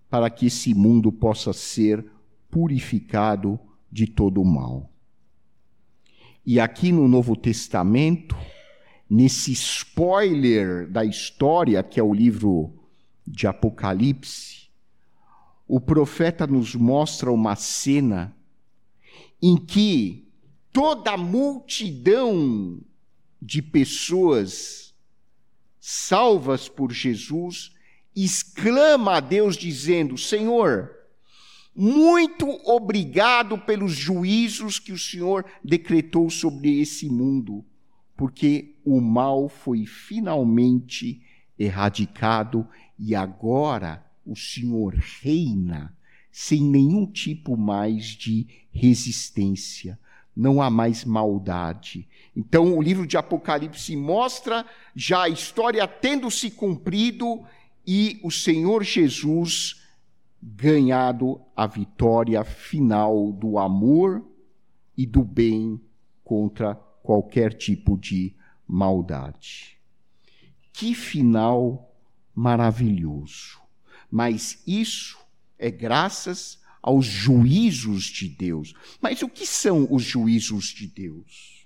para 0.09 0.27
que 0.27 0.47
esse 0.47 0.73
mundo 0.73 1.11
possa 1.11 1.53
ser 1.53 2.03
purificado 2.49 3.59
de 3.91 4.07
todo 4.07 4.41
o 4.41 4.45
mal. 4.45 4.89
E 6.43 6.59
aqui 6.59 6.91
no 6.91 7.07
Novo 7.07 7.35
Testamento, 7.35 8.35
nesse 9.07 9.51
spoiler 9.51 10.89
da 10.89 11.05
história, 11.05 11.83
que 11.83 11.99
é 11.99 12.03
o 12.03 12.11
livro 12.11 12.73
de 13.25 13.45
Apocalipse, 13.45 14.62
o 15.75 15.81
profeta 15.81 16.45
nos 16.45 16.75
mostra 16.75 17.31
uma 17.31 17.55
cena 17.55 18.37
em 19.41 19.57
que 19.57 20.31
toda 20.71 21.13
a 21.13 21.17
multidão 21.17 22.79
de 23.41 23.59
pessoas 23.59 24.93
salvas 25.79 26.69
por 26.69 26.91
Jesus 26.91 27.73
exclama 28.15 29.15
a 29.15 29.19
Deus 29.19 29.57
dizendo: 29.57 30.15
Senhor, 30.15 30.91
muito 31.75 32.47
obrigado 32.69 33.57
pelos 33.57 33.93
juízos 33.93 34.77
que 34.77 34.91
o 34.91 34.99
Senhor 34.99 35.43
decretou 35.63 36.29
sobre 36.29 36.79
esse 36.81 37.09
mundo, 37.09 37.65
porque 38.15 38.75
o 38.85 39.01
mal 39.01 39.49
foi 39.49 39.87
finalmente 39.87 41.19
erradicado 41.57 42.67
e 42.99 43.15
agora 43.15 44.12
o 44.25 44.35
Senhor 44.35 44.95
reina 45.21 45.95
sem 46.31 46.61
nenhum 46.61 47.05
tipo 47.05 47.55
mais 47.55 48.05
de 48.05 48.47
resistência. 48.71 49.99
Não 50.35 50.59
há 50.59 50.69
mais 50.69 51.05
maldade. 51.05 52.07
Então, 52.35 52.75
o 52.75 52.81
livro 52.81 53.05
de 53.05 53.15
Apocalipse 53.17 53.95
mostra 53.95 54.65
já 54.95 55.23
a 55.23 55.29
história 55.29 55.87
tendo 55.87 56.31
se 56.31 56.49
cumprido 56.49 57.43
e 57.85 58.19
o 58.23 58.31
Senhor 58.31 58.83
Jesus 58.83 59.79
ganhado 60.41 61.39
a 61.55 61.67
vitória 61.67 62.43
final 62.43 63.31
do 63.31 63.59
amor 63.59 64.27
e 64.97 65.05
do 65.05 65.23
bem 65.23 65.79
contra 66.23 66.75
qualquer 67.03 67.53
tipo 67.53 67.95
de 67.97 68.35
maldade. 68.67 69.77
Que 70.73 70.95
final 70.95 71.95
maravilhoso! 72.33 73.62
Mas 74.13 74.61
isso 74.67 75.17
é 75.57 75.71
graças 75.71 76.59
aos 76.83 77.03
juízos 77.03 78.03
de 78.03 78.29
Deus. 78.29 78.75
Mas 79.01 79.23
o 79.23 79.27
que 79.27 79.43
são 79.43 79.87
os 79.89 80.03
juízos 80.03 80.65
de 80.65 80.85
Deus? 80.85 81.65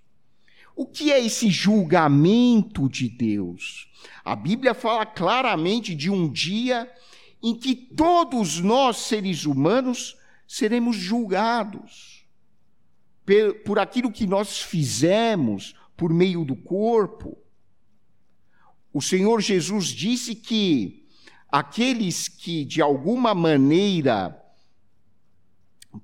O 0.73 0.85
que 0.85 1.11
é 1.11 1.19
esse 1.19 1.49
julgamento 1.49 2.87
de 2.87 3.09
Deus? 3.09 3.91
A 4.23 4.33
Bíblia 4.33 4.73
fala 4.73 5.05
claramente 5.05 5.93
de 5.93 6.09
um 6.09 6.31
dia 6.31 6.89
em 7.43 7.53
que 7.53 7.75
todos 7.75 8.61
nós, 8.61 8.95
seres 8.95 9.43
humanos, 9.43 10.15
seremos 10.47 10.95
julgados 10.95 12.25
por 13.65 13.77
aquilo 13.77 14.09
que 14.09 14.25
nós 14.25 14.61
fizemos 14.61 15.75
por 15.97 16.13
meio 16.13 16.45
do 16.45 16.55
corpo. 16.55 17.37
O 18.93 19.01
Senhor 19.01 19.41
Jesus 19.41 19.87
disse 19.87 20.33
que 20.33 21.05
aqueles 21.49 22.27
que 22.27 22.65
de 22.65 22.81
alguma 22.81 23.33
maneira 23.33 24.37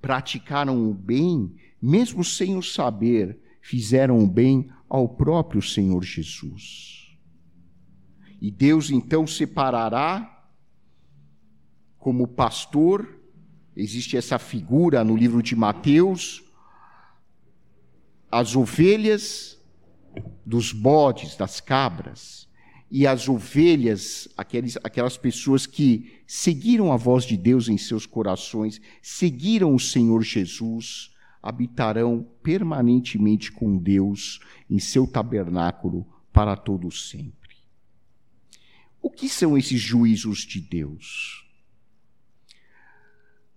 praticaram 0.01 0.89
o 0.89 0.93
bem, 0.93 1.55
mesmo 1.81 2.23
sem 2.23 2.57
o 2.57 2.63
saber, 2.63 3.39
fizeram 3.61 4.19
o 4.19 4.27
bem 4.27 4.69
ao 4.89 5.07
próprio 5.07 5.61
Senhor 5.61 6.03
Jesus. 6.03 7.17
E 8.41 8.49
Deus 8.49 8.89
então 8.89 9.27
separará 9.27 10.29
como 11.97 12.27
pastor, 12.27 13.21
existe 13.75 14.17
essa 14.17 14.37
figura 14.37 15.03
no 15.03 15.15
livro 15.15 15.41
de 15.41 15.55
Mateus, 15.55 16.43
as 18.29 18.55
ovelhas 18.55 19.57
dos 20.45 20.73
bodes, 20.73 21.35
das 21.35 21.61
cabras 21.61 22.47
e 22.95 23.07
as 23.07 23.27
ovelhas, 23.27 24.27
aqueles, 24.37 24.77
aquelas 24.83 25.17
pessoas 25.17 25.65
que 25.65 26.21
seguiram 26.27 26.93
a 26.93 26.95
voz 26.95 27.25
de 27.25 27.35
Deus 27.35 27.67
em 27.67 27.75
seus 27.75 28.05
corações, 28.05 28.79
seguiram 29.01 29.73
o 29.73 29.79
Senhor 29.79 30.21
Jesus, 30.21 31.09
habitarão 31.41 32.23
permanentemente 32.43 33.51
com 33.51 33.75
Deus 33.79 34.39
em 34.69 34.77
seu 34.77 35.07
tabernáculo 35.07 36.05
para 36.31 36.55
todo 36.55 36.91
sempre. 36.91 37.55
O 39.01 39.09
que 39.09 39.27
são 39.27 39.57
esses 39.57 39.81
juízos 39.81 40.41
de 40.41 40.61
Deus? 40.61 41.49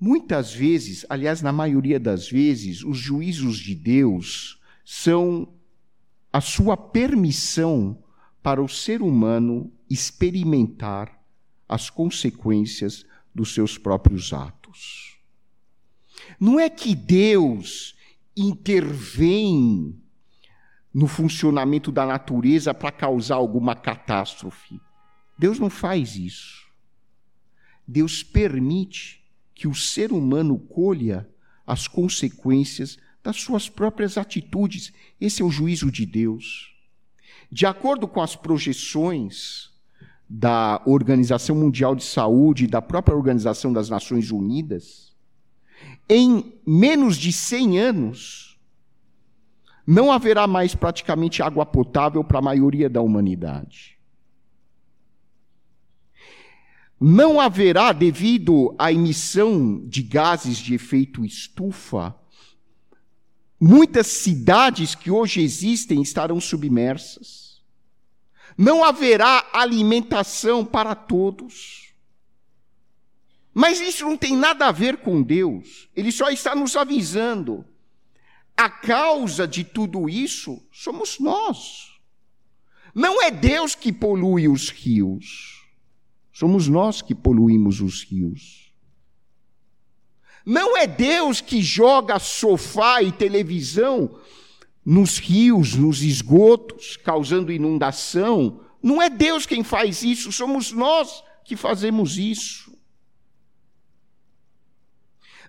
Muitas 0.01 0.55
vezes, 0.55 1.05
aliás, 1.11 1.43
na 1.43 1.53
maioria 1.53 2.01
das 2.01 2.27
vezes, 2.27 2.83
os 2.83 2.97
juízos 2.97 3.59
de 3.59 3.75
Deus 3.75 4.59
são 4.83 5.55
a 6.33 6.41
sua 6.41 6.75
permissão 6.75 8.03
para 8.47 8.63
o 8.63 8.69
ser 8.69 9.03
humano 9.03 9.73
experimentar 9.91 11.21
as 11.69 11.91
consequências 11.91 13.05
dos 13.35 13.53
seus 13.53 13.77
próprios 13.77 14.33
atos. 14.33 15.19
Não 16.39 16.61
é 16.61 16.71
que 16.71 16.95
Deus 16.95 17.97
intervém 18.37 20.01
no 20.95 21.09
funcionamento 21.09 21.91
da 21.91 22.07
natureza 22.07 22.73
para 22.73 22.93
causar 22.93 23.35
alguma 23.35 23.75
catástrofe. 23.75 24.81
Deus 25.37 25.59
não 25.59 25.69
faz 25.69 26.15
isso. 26.15 26.69
Deus 27.85 28.23
permite 28.23 29.25
que 29.57 29.67
o 29.67 29.75
ser 29.75 30.13
humano 30.13 30.57
colha 30.57 31.29
as 31.67 31.89
consequências 31.89 32.97
das 33.25 33.41
suas 33.41 33.69
próprias 33.69 34.17
atitudes. 34.17 34.93
Esse 35.21 35.43
é 35.43 35.45
o 35.45 35.51
juízo 35.51 35.91
de 35.91 36.07
Deus. 36.07 36.76
De 37.57 37.65
acordo 37.65 38.07
com 38.07 38.21
as 38.21 38.37
projeções 38.37 39.71
da 40.29 40.83
Organização 40.85 41.57
Mundial 41.57 41.97
de 41.97 42.05
Saúde 42.05 42.65
e 42.65 42.67
da 42.67 42.83
própria 42.83 43.17
Organização 43.17 43.73
das 43.73 43.89
Nações 43.89 44.31
Unidas, 44.31 45.17
em 46.07 46.61
menos 46.67 47.17
de 47.17 47.33
100 47.33 47.79
anos, 47.81 48.61
não 49.87 50.13
haverá 50.13 50.47
mais 50.47 50.75
praticamente 50.75 51.43
água 51.43 51.65
potável 51.65 52.23
para 52.23 52.41
a 52.41 52.43
maioria 52.43 52.91
da 52.91 53.01
humanidade. 53.01 53.97
não 57.01 57.41
haverá, 57.41 57.93
devido 57.93 58.75
à 58.79 58.93
emissão 58.93 59.83
de 59.87 60.03
gases 60.03 60.59
de 60.59 60.75
efeito 60.75 61.25
estufa, 61.25 62.15
muitas 63.61 64.07
cidades 64.07 64.95
que 64.95 65.11
hoje 65.11 65.43
existem 65.43 66.03
estarão 66.03 66.39
submersas. 66.39 67.46
Não 68.57 68.83
haverá 68.83 69.47
alimentação 69.53 70.65
para 70.65 70.95
todos. 70.95 71.93
Mas 73.53 73.81
isso 73.81 74.05
não 74.05 74.17
tem 74.17 74.37
nada 74.37 74.67
a 74.67 74.73
ver 74.73 74.99
com 74.99 75.23
Deus. 75.23 75.89
Ele 75.95 76.13
só 76.13 76.31
está 76.31 76.55
nos 76.55 76.77
avisando. 76.77 77.65
A 78.57 78.71
causa 78.71 79.47
de 79.47 79.65
tudo 79.65 80.09
isso 80.09 80.63
somos 80.71 81.19
nós. 81.19 81.93
Não 82.95 83.23
é 83.23 83.31
Deus 83.31 83.75
que 83.75 83.93
polui 83.93 84.49
os 84.49 84.71
rios. 84.71 85.67
Somos 86.33 86.69
nós 86.69 87.03
que 87.03 87.15
poluímos 87.15 87.81
os 87.81 88.03
rios. 88.05 88.73
Não 90.45 90.77
é 90.77 90.87
Deus 90.87 91.41
que 91.41 91.61
joga 91.61 92.19
sofá 92.19 93.03
e 93.03 93.11
televisão 93.11 94.19
nos 94.87 95.19
rios, 95.19 95.75
nos 95.75 96.01
esgotos, 96.01 96.97
causando 96.97 97.51
inundação. 97.51 98.61
Não 98.81 99.03
é 99.03 99.11
Deus 99.11 99.45
quem 99.45 99.65
faz 99.65 100.05
isso, 100.05 100.31
somos 100.31 100.71
nós 100.71 101.25
que 101.45 101.57
fazemos 101.57 102.17
isso. 102.17 102.73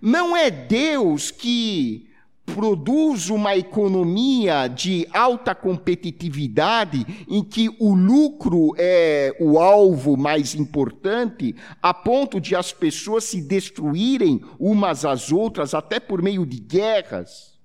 Não 0.02 0.36
é 0.36 0.50
Deus 0.50 1.30
que 1.30 2.08
produz 2.46 3.30
uma 3.30 3.58
economia 3.58 4.68
de 4.68 5.06
alta 5.12 5.54
competitividade 5.54 7.06
em 7.28 7.44
que 7.44 7.70
o 7.80 7.94
lucro 7.94 8.74
é 8.78 9.36
o 9.40 9.60
alvo 9.60 10.16
mais 10.16 10.56
importante, 10.56 11.56
a 11.82 11.94
ponto 11.94 12.40
de 12.40 12.56
as 12.56 12.72
pessoas 12.72 13.26
se 13.26 13.42
destruírem 13.42 14.42
umas 14.58 15.04
às 15.04 15.32
outras, 15.32 15.74
até 15.74 16.00
por 16.00 16.22
meio 16.22 16.46
de 16.46 16.58
guerras. 16.58 17.57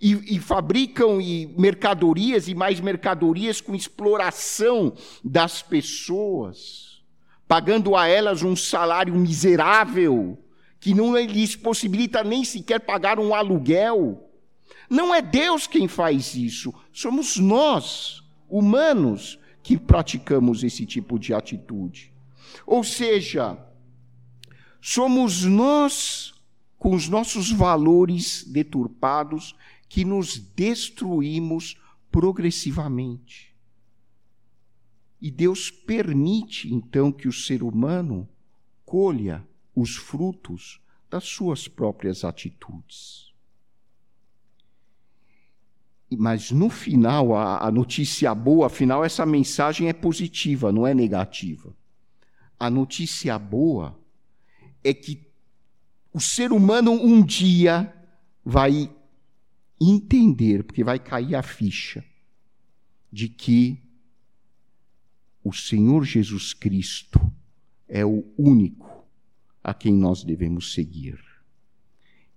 E, 0.00 0.36
e, 0.36 0.38
fabricam 0.38 1.20
e 1.20 1.46
mercadorias 1.58 2.48
e 2.48 2.54
mais 2.54 2.80
mercadorias 2.80 3.60
com 3.60 3.74
exploração 3.74 4.94
das 5.22 5.60
pessoas, 5.60 7.02
pagando 7.46 7.94
a 7.94 8.08
elas 8.08 8.42
um 8.42 8.56
salário 8.56 9.14
miserável 9.14 10.38
que 10.80 10.94
não 10.94 11.14
lhes 11.14 11.54
possibilita 11.54 12.24
nem 12.24 12.42
sequer 12.42 12.80
pagar 12.80 13.20
um 13.20 13.34
aluguel. 13.34 14.30
Não 14.88 15.14
é 15.14 15.20
Deus 15.20 15.66
quem 15.66 15.86
faz 15.86 16.34
isso, 16.34 16.74
somos 16.92 17.36
nós, 17.36 18.24
humanos, 18.48 19.38
que 19.62 19.76
praticamos 19.76 20.64
esse 20.64 20.86
tipo 20.86 21.18
de 21.18 21.34
atitude. 21.34 22.12
Ou 22.66 22.82
seja, 22.82 23.58
somos 24.80 25.44
nós, 25.44 26.32
com 26.78 26.94
os 26.94 27.08
nossos 27.08 27.52
valores 27.52 28.42
deturpados, 28.44 29.54
que 29.90 30.04
nos 30.04 30.38
destruímos 30.38 31.76
progressivamente. 32.12 33.52
E 35.20 35.32
Deus 35.32 35.68
permite, 35.68 36.72
então, 36.72 37.10
que 37.10 37.26
o 37.26 37.32
ser 37.32 37.60
humano 37.60 38.28
colha 38.86 39.44
os 39.74 39.96
frutos 39.96 40.80
das 41.10 41.24
suas 41.24 41.66
próprias 41.66 42.24
atitudes. 42.24 43.34
Mas 46.08 46.52
no 46.52 46.70
final, 46.70 47.34
a, 47.34 47.66
a 47.66 47.70
notícia 47.72 48.32
boa, 48.32 48.68
afinal, 48.68 49.04
essa 49.04 49.26
mensagem 49.26 49.88
é 49.88 49.92
positiva, 49.92 50.70
não 50.70 50.86
é 50.86 50.94
negativa. 50.94 51.76
A 52.58 52.70
notícia 52.70 53.36
boa 53.36 53.98
é 54.84 54.94
que 54.94 55.28
o 56.12 56.20
ser 56.20 56.52
humano 56.52 56.92
um 56.92 57.20
dia 57.24 57.92
vai 58.44 58.88
entender, 59.80 60.62
porque 60.64 60.84
vai 60.84 60.98
cair 60.98 61.34
a 61.34 61.42
ficha, 61.42 62.04
de 63.10 63.28
que 63.28 63.78
o 65.42 65.52
Senhor 65.52 66.04
Jesus 66.04 66.52
Cristo 66.52 67.18
é 67.88 68.04
o 68.04 68.24
único 68.36 68.88
a 69.64 69.72
quem 69.72 69.94
nós 69.94 70.22
devemos 70.22 70.74
seguir. 70.74 71.18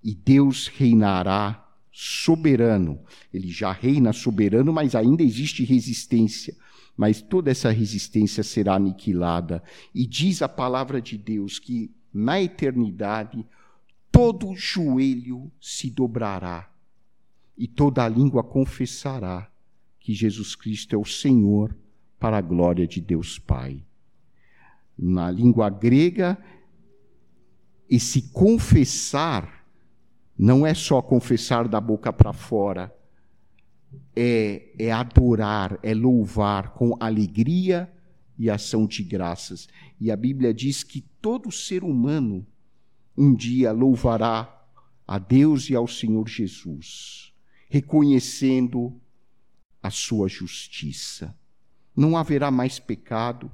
E 0.01 0.15
Deus 0.15 0.67
reinará 0.67 1.59
soberano. 1.91 2.99
Ele 3.33 3.49
já 3.49 3.71
reina 3.71 4.11
soberano, 4.13 4.73
mas 4.73 4.95
ainda 4.95 5.21
existe 5.21 5.63
resistência. 5.63 6.55
Mas 6.95 7.21
toda 7.21 7.51
essa 7.51 7.71
resistência 7.71 8.43
será 8.43 8.75
aniquilada. 8.75 9.63
E 9.93 10.05
diz 10.05 10.41
a 10.41 10.49
palavra 10.49 11.01
de 11.01 11.17
Deus 11.17 11.59
que 11.59 11.91
na 12.13 12.41
eternidade 12.41 13.45
todo 14.11 14.55
joelho 14.55 15.51
se 15.59 15.89
dobrará 15.89 16.72
e 17.57 17.67
toda 17.67 18.07
língua 18.07 18.43
confessará 18.43 19.49
que 19.99 20.13
Jesus 20.13 20.55
Cristo 20.55 20.95
é 20.95 20.97
o 20.97 21.05
Senhor 21.05 21.75
para 22.19 22.37
a 22.37 22.41
glória 22.41 22.87
de 22.87 22.99
Deus 22.99 23.37
Pai. 23.37 23.83
Na 24.97 25.29
língua 25.31 25.69
grega, 25.69 26.37
esse 27.89 28.23
confessar 28.31 29.65
não 30.37 30.65
é 30.65 30.73
só 30.73 31.01
confessar 31.01 31.67
da 31.67 31.79
boca 31.79 32.11
para 32.11 32.33
fora, 32.33 32.93
é, 34.15 34.73
é 34.77 34.91
adorar, 34.91 35.79
é 35.83 35.93
louvar 35.93 36.73
com 36.73 36.95
alegria 36.99 37.91
e 38.37 38.49
ação 38.49 38.85
de 38.85 39.03
graças. 39.03 39.67
E 39.99 40.11
a 40.11 40.15
Bíblia 40.15 40.53
diz 40.53 40.83
que 40.83 41.01
todo 41.21 41.51
ser 41.51 41.83
humano 41.83 42.45
um 43.17 43.33
dia 43.33 43.71
louvará 43.71 44.65
a 45.07 45.19
Deus 45.19 45.69
e 45.69 45.75
ao 45.75 45.87
Senhor 45.87 46.27
Jesus, 46.27 47.32
reconhecendo 47.73 48.93
a 49.81 49.89
sua 49.89 50.27
justiça. 50.27 51.35
Não 51.95 52.15
haverá 52.15 52.51
mais 52.51 52.77
pecado, 52.77 53.51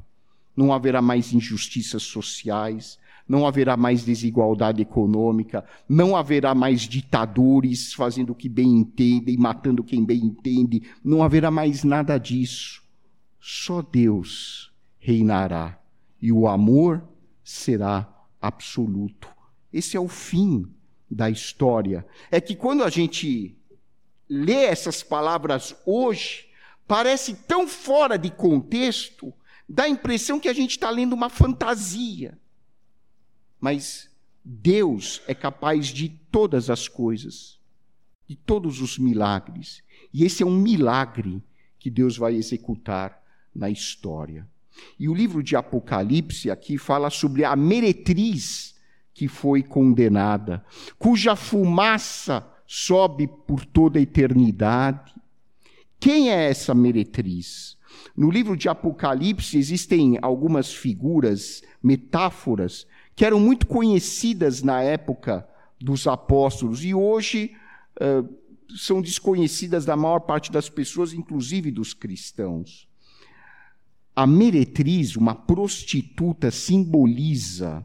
não 0.53 0.73
haverá 0.73 1.01
mais 1.01 1.31
injustiças 1.31 2.03
sociais, 2.03 2.99
não 3.25 3.47
haverá 3.47 3.77
mais 3.77 4.03
desigualdade 4.03 4.81
econômica, 4.81 5.63
não 5.87 6.17
haverá 6.17 6.53
mais 6.53 6.81
ditadores 6.81 7.93
fazendo 7.93 8.31
o 8.31 8.35
que 8.35 8.49
bem 8.49 8.67
entendem, 8.79 9.37
matando 9.37 9.85
quem 9.85 10.03
bem 10.03 10.25
entende, 10.25 10.83
não 11.01 11.23
haverá 11.23 11.49
mais 11.49 11.85
nada 11.85 12.17
disso. 12.17 12.83
Só 13.39 13.81
Deus 13.81 14.69
reinará 14.99 15.79
e 16.21 16.29
o 16.29 16.45
amor 16.45 17.07
será 17.41 18.05
absoluto. 18.41 19.29
Esse 19.71 19.95
é 19.95 19.99
o 19.99 20.09
fim 20.09 20.65
da 21.09 21.29
história. 21.29 22.05
É 22.29 22.41
que 22.41 22.53
quando 22.53 22.83
a 22.83 22.89
gente 22.89 23.55
lê 24.29 24.65
essas 24.65 25.01
palavras 25.01 25.75
hoje, 25.85 26.47
parece 26.87 27.33
tão 27.33 27.67
fora 27.67 28.17
de 28.17 28.29
contexto, 28.29 29.33
dá 29.67 29.83
a 29.83 29.89
impressão 29.89 30.39
que 30.39 30.47
a 30.47 30.53
gente 30.53 30.71
está 30.71 30.89
lendo 30.89 31.13
uma 31.13 31.29
fantasia. 31.29 32.37
Mas 33.59 34.09
Deus 34.43 35.21
é 35.27 35.33
capaz 35.33 35.87
de 35.87 36.09
todas 36.09 36.69
as 36.69 36.87
coisas, 36.87 37.59
de 38.27 38.35
todos 38.35 38.81
os 38.81 38.97
milagres. 38.97 39.81
E 40.13 40.23
esse 40.23 40.43
é 40.43 40.45
um 40.45 40.55
milagre 40.55 41.43
que 41.77 41.89
Deus 41.89 42.17
vai 42.17 42.35
executar 42.35 43.21
na 43.53 43.69
história. 43.69 44.47
E 44.97 45.09
o 45.09 45.13
livro 45.13 45.43
de 45.43 45.55
Apocalipse 45.55 46.49
aqui 46.49 46.77
fala 46.77 47.09
sobre 47.09 47.43
a 47.43 47.55
meretriz 47.55 48.75
que 49.13 49.27
foi 49.27 49.61
condenada, 49.61 50.65
cuja 50.97 51.35
fumaça 51.35 52.47
sobe 52.71 53.27
por 53.47 53.65
toda 53.65 53.97
a 53.97 54.01
eternidade. 54.01 55.11
Quem 55.99 56.29
é 56.29 56.51
essa 56.51 56.75
meretriz? 56.75 57.75
No 58.15 58.29
livro 58.29 58.55
de 58.55 58.69
Apocalipse 58.69 59.57
existem 59.57 60.19
algumas 60.21 60.71
figuras, 60.71 61.63
metáforas, 61.81 62.85
que 63.15 63.25
eram 63.25 63.39
muito 63.39 63.65
conhecidas 63.65 64.61
na 64.61 64.83
época 64.83 65.49
dos 65.81 66.05
apóstolos 66.05 66.85
e 66.85 66.93
hoje 66.93 67.55
uh, 67.99 68.77
são 68.77 69.01
desconhecidas 69.01 69.83
da 69.83 69.95
maior 69.95 70.19
parte 70.19 70.51
das 70.51 70.69
pessoas, 70.69 71.11
inclusive 71.11 71.71
dos 71.71 71.95
cristãos. 71.95 72.87
A 74.15 74.27
meretriz, 74.27 75.15
uma 75.15 75.33
prostituta, 75.33 76.51
simboliza 76.51 77.83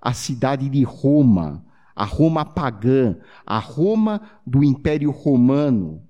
a 0.00 0.14
cidade 0.14 0.70
de 0.70 0.82
Roma, 0.84 1.62
a 1.94 2.04
Roma 2.04 2.44
pagã, 2.44 3.16
a 3.46 3.58
Roma 3.58 4.20
do 4.46 4.64
Império 4.64 5.10
Romano, 5.10 6.02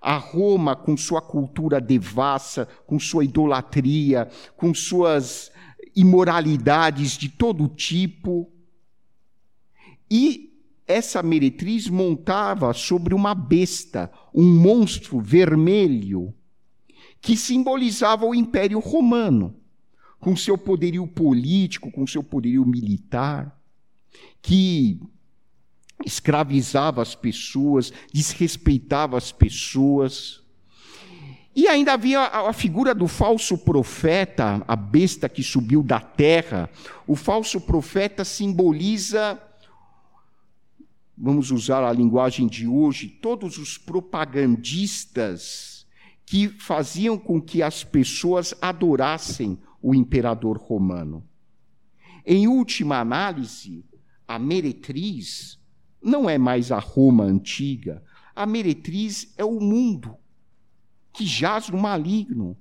a 0.00 0.16
Roma 0.16 0.76
com 0.76 0.96
sua 0.96 1.22
cultura 1.22 1.80
devassa, 1.80 2.68
com 2.86 2.98
sua 2.98 3.24
idolatria, 3.24 4.28
com 4.56 4.74
suas 4.74 5.50
imoralidades 5.96 7.16
de 7.16 7.28
todo 7.28 7.68
tipo. 7.68 8.52
E 10.10 10.52
essa 10.86 11.22
meretriz 11.22 11.88
montava 11.88 12.72
sobre 12.74 13.14
uma 13.14 13.34
besta, 13.34 14.12
um 14.34 14.44
monstro 14.44 15.20
vermelho, 15.20 16.34
que 17.20 17.36
simbolizava 17.36 18.26
o 18.26 18.34
Império 18.34 18.78
Romano, 18.80 19.56
com 20.20 20.36
seu 20.36 20.58
poderio 20.58 21.06
político, 21.06 21.90
com 21.90 22.06
seu 22.06 22.22
poderio 22.22 22.66
militar, 22.66 23.58
que 24.42 25.00
escravizava 26.04 27.02
as 27.02 27.14
pessoas, 27.14 27.92
desrespeitava 28.12 29.16
as 29.16 29.32
pessoas. 29.32 30.42
E 31.56 31.68
ainda 31.68 31.92
havia 31.92 32.20
a, 32.20 32.52
figura 32.52 32.94
do 32.94 33.06
falso 33.06 33.56
profeta, 33.56 34.62
a 34.66 34.74
besta 34.74 35.28
que 35.28 35.42
subiu 35.42 35.82
da 35.82 36.00
terra. 36.00 36.68
O 37.06 37.14
falso 37.14 37.60
profeta 37.60 38.24
simboliza, 38.24 39.40
vamos 41.16 41.52
usar 41.52 41.84
a 41.84 41.92
linguagem 41.92 42.48
de 42.48 42.66
hoje, 42.66 43.08
todos 43.08 43.56
os 43.56 43.78
propagandistas 43.78 45.86
que 46.26 46.48
faziam 46.48 47.16
com 47.16 47.40
que 47.40 47.62
as 47.62 47.84
pessoas 47.84 48.52
adorassem 48.60 49.56
o 49.80 49.94
imperador 49.94 50.56
romano. 50.56 51.22
Em 52.26 52.48
última 52.48 52.98
análise, 52.98 53.84
a 54.26 54.38
meretriz 54.38 55.58
não 56.04 56.28
é 56.28 56.36
mais 56.36 56.70
a 56.70 56.78
Roma 56.78 57.24
antiga. 57.24 58.02
A 58.36 58.44
meretriz 58.44 59.32
é 59.38 59.44
o 59.44 59.58
mundo 59.58 60.16
que 61.12 61.24
jaz 61.24 61.70
no 61.70 61.78
maligno. 61.78 62.56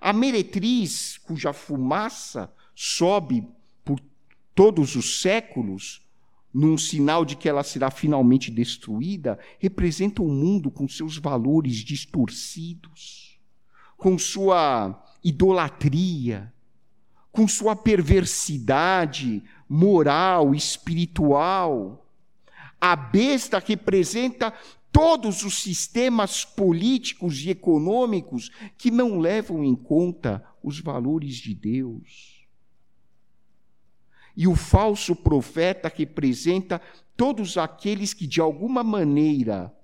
A 0.00 0.12
meretriz, 0.12 1.18
cuja 1.18 1.52
fumaça 1.52 2.52
sobe 2.74 3.48
por 3.84 3.98
todos 4.54 4.94
os 4.94 5.20
séculos, 5.20 6.02
num 6.54 6.78
sinal 6.78 7.24
de 7.24 7.34
que 7.34 7.48
ela 7.48 7.64
será 7.64 7.90
finalmente 7.90 8.50
destruída, 8.50 9.38
representa 9.58 10.22
um 10.22 10.32
mundo 10.32 10.70
com 10.70 10.88
seus 10.88 11.18
valores 11.18 11.76
distorcidos, 11.78 13.38
com 13.96 14.16
sua 14.16 15.02
idolatria, 15.24 16.52
com 17.32 17.48
sua 17.48 17.74
perversidade 17.74 19.42
moral, 19.68 20.54
espiritual 20.54 22.05
a 22.80 22.94
besta 22.94 23.58
representa 23.58 24.52
todos 24.92 25.42
os 25.42 25.62
sistemas 25.62 26.44
políticos 26.44 27.38
e 27.44 27.50
econômicos 27.50 28.50
que 28.78 28.90
não 28.90 29.18
levam 29.18 29.62
em 29.62 29.74
conta 29.74 30.42
os 30.62 30.80
valores 30.80 31.36
de 31.36 31.54
Deus. 31.54 32.46
E 34.36 34.46
o 34.46 34.54
falso 34.54 35.14
profeta 35.16 35.92
representa 35.94 36.80
todos 37.16 37.56
aqueles 37.56 38.12
que, 38.12 38.26
de 38.26 38.40
alguma 38.40 38.84
maneira, 38.84 39.74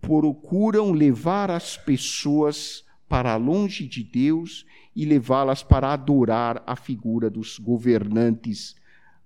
procuram 0.00 0.92
levar 0.92 1.50
as 1.50 1.76
pessoas 1.76 2.84
para 3.08 3.36
longe 3.36 3.86
de 3.86 4.02
Deus 4.02 4.66
e 4.94 5.04
levá-las 5.04 5.62
para 5.62 5.92
adorar 5.92 6.62
a 6.66 6.76
figura 6.76 7.28
dos 7.30 7.58
governantes, 7.58 8.76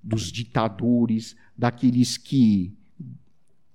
dos 0.02 0.32
ditadores, 0.32 1.36
daqueles 1.60 2.16
que 2.16 2.72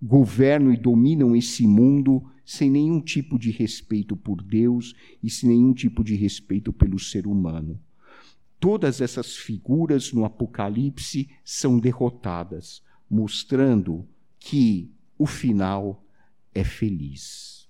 governam 0.02 0.74
e 0.74 0.78
dominam 0.78 1.36
esse 1.36 1.68
mundo 1.68 2.26
sem 2.44 2.68
nenhum 2.68 3.00
tipo 3.00 3.38
de 3.38 3.52
respeito 3.52 4.18
por 4.18 4.42
Deus 4.42 4.96
e 5.22 5.30
sem 5.30 5.50
nenhum 5.50 5.72
tipo 5.72 6.04
de 6.04 6.16
respeito 6.16 6.74
pelo 6.74 6.98
ser 6.98 7.28
humano. 7.28 7.80
Todas 8.60 9.02
essas 9.02 9.36
figuras 9.36 10.12
no 10.12 10.26
Apocalipse 10.26 11.30
são 11.44 11.78
derrotadas, 11.78 12.82
mostrando 13.08 14.08
que 14.40 14.92
o 15.16 15.28
final 15.28 16.04
é 16.56 16.64
feliz. 16.64 17.70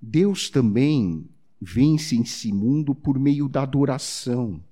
Deus 0.00 0.48
também 0.48 1.28
vence 1.60 2.18
esse 2.18 2.50
mundo 2.50 2.94
por 2.94 3.18
meio 3.18 3.50
da 3.50 3.64
adoração. 3.64 4.64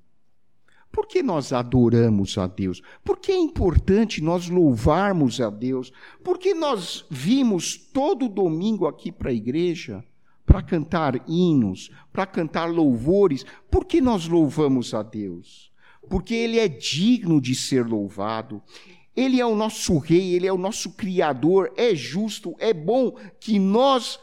Por 0.92 1.06
que 1.06 1.22
nós 1.22 1.54
adoramos 1.54 2.36
a 2.36 2.46
Deus? 2.46 2.82
Por 3.02 3.18
que 3.18 3.32
é 3.32 3.36
importante 3.36 4.22
nós 4.22 4.48
louvarmos 4.50 5.40
a 5.40 5.48
Deus? 5.48 5.90
Por 6.22 6.38
que 6.38 6.52
nós 6.52 7.06
vimos 7.10 7.76
todo 7.76 8.28
domingo 8.28 8.86
aqui 8.86 9.10
para 9.10 9.30
a 9.30 9.34
igreja 9.34 10.04
para 10.44 10.60
cantar 10.60 11.24
hinos, 11.26 11.90
para 12.12 12.26
cantar 12.26 12.70
louvores? 12.70 13.46
Por 13.70 13.86
que 13.86 14.02
nós 14.02 14.28
louvamos 14.28 14.92
a 14.92 15.02
Deus? 15.02 15.72
Porque 16.10 16.34
Ele 16.34 16.58
é 16.58 16.68
digno 16.68 17.40
de 17.40 17.54
ser 17.54 17.86
louvado. 17.86 18.62
Ele 19.16 19.40
é 19.40 19.46
o 19.46 19.54
nosso 19.54 19.98
rei, 19.98 20.34
ele 20.34 20.46
é 20.46 20.52
o 20.52 20.58
nosso 20.58 20.92
criador, 20.92 21.70
é 21.76 21.94
justo, 21.94 22.54
é 22.58 22.72
bom 22.72 23.14
que 23.38 23.58
nós 23.58 24.18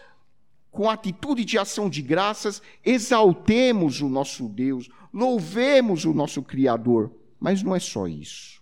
com 0.71 0.89
atitude 0.89 1.43
de 1.43 1.57
ação 1.57 1.89
de 1.89 2.01
graças, 2.01 2.61
exaltemos 2.85 4.01
o 4.01 4.09
nosso 4.09 4.47
Deus, 4.47 4.89
louvemos 5.13 6.05
o 6.05 6.13
nosso 6.13 6.41
Criador. 6.43 7.11
Mas 7.39 7.63
não 7.63 7.75
é 7.75 7.79
só 7.79 8.07
isso. 8.07 8.61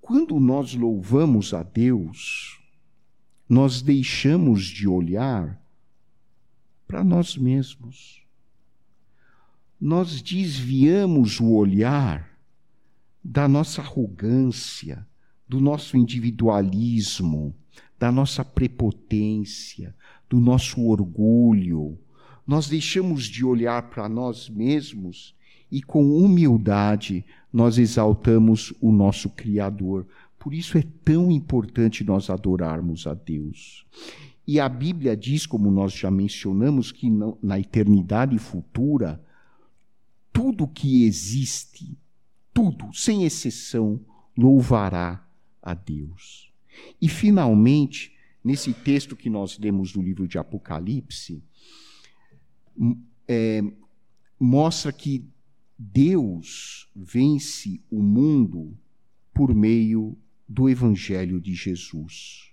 Quando 0.00 0.40
nós 0.40 0.74
louvamos 0.74 1.54
a 1.54 1.62
Deus, 1.62 2.60
nós 3.48 3.80
deixamos 3.80 4.64
de 4.64 4.88
olhar 4.88 5.60
para 6.86 7.04
nós 7.04 7.36
mesmos. 7.36 8.24
Nós 9.80 10.20
desviamos 10.20 11.38
o 11.38 11.52
olhar 11.52 12.28
da 13.22 13.46
nossa 13.46 13.80
arrogância, 13.80 15.06
do 15.48 15.60
nosso 15.60 15.96
individualismo, 15.96 17.54
da 18.00 18.10
nossa 18.10 18.42
prepotência, 18.42 19.94
do 20.26 20.40
nosso 20.40 20.80
orgulho, 20.86 21.98
nós 22.46 22.66
deixamos 22.66 23.24
de 23.24 23.44
olhar 23.44 23.90
para 23.90 24.08
nós 24.08 24.48
mesmos 24.48 25.36
e 25.70 25.82
com 25.82 26.16
humildade 26.16 27.24
nós 27.52 27.76
exaltamos 27.76 28.72
o 28.80 28.90
nosso 28.90 29.28
Criador. 29.28 30.06
Por 30.38 30.54
isso 30.54 30.78
é 30.78 30.84
tão 31.04 31.30
importante 31.30 32.02
nós 32.02 32.30
adorarmos 32.30 33.06
a 33.06 33.12
Deus. 33.12 33.86
E 34.46 34.58
a 34.58 34.68
Bíblia 34.68 35.14
diz, 35.14 35.44
como 35.44 35.70
nós 35.70 35.92
já 35.92 36.10
mencionamos, 36.10 36.90
que 36.90 37.08
na 37.42 37.60
eternidade 37.60 38.38
futura, 38.38 39.22
tudo 40.32 40.66
que 40.66 41.04
existe, 41.04 41.98
tudo, 42.52 42.92
sem 42.94 43.24
exceção, 43.24 44.00
louvará 44.36 45.22
a 45.62 45.74
Deus. 45.74 46.49
E 47.00 47.08
finalmente, 47.08 48.16
nesse 48.42 48.72
texto 48.72 49.16
que 49.16 49.30
nós 49.30 49.58
lemos 49.58 49.92
do 49.92 50.02
livro 50.02 50.26
de 50.26 50.38
Apocalipse, 50.38 51.42
é, 53.26 53.62
mostra 54.38 54.92
que 54.92 55.24
Deus 55.78 56.90
vence 56.94 57.80
o 57.90 58.02
mundo 58.02 58.76
por 59.32 59.54
meio 59.54 60.16
do 60.48 60.68
Evangelho 60.68 61.40
de 61.40 61.54
Jesus. 61.54 62.50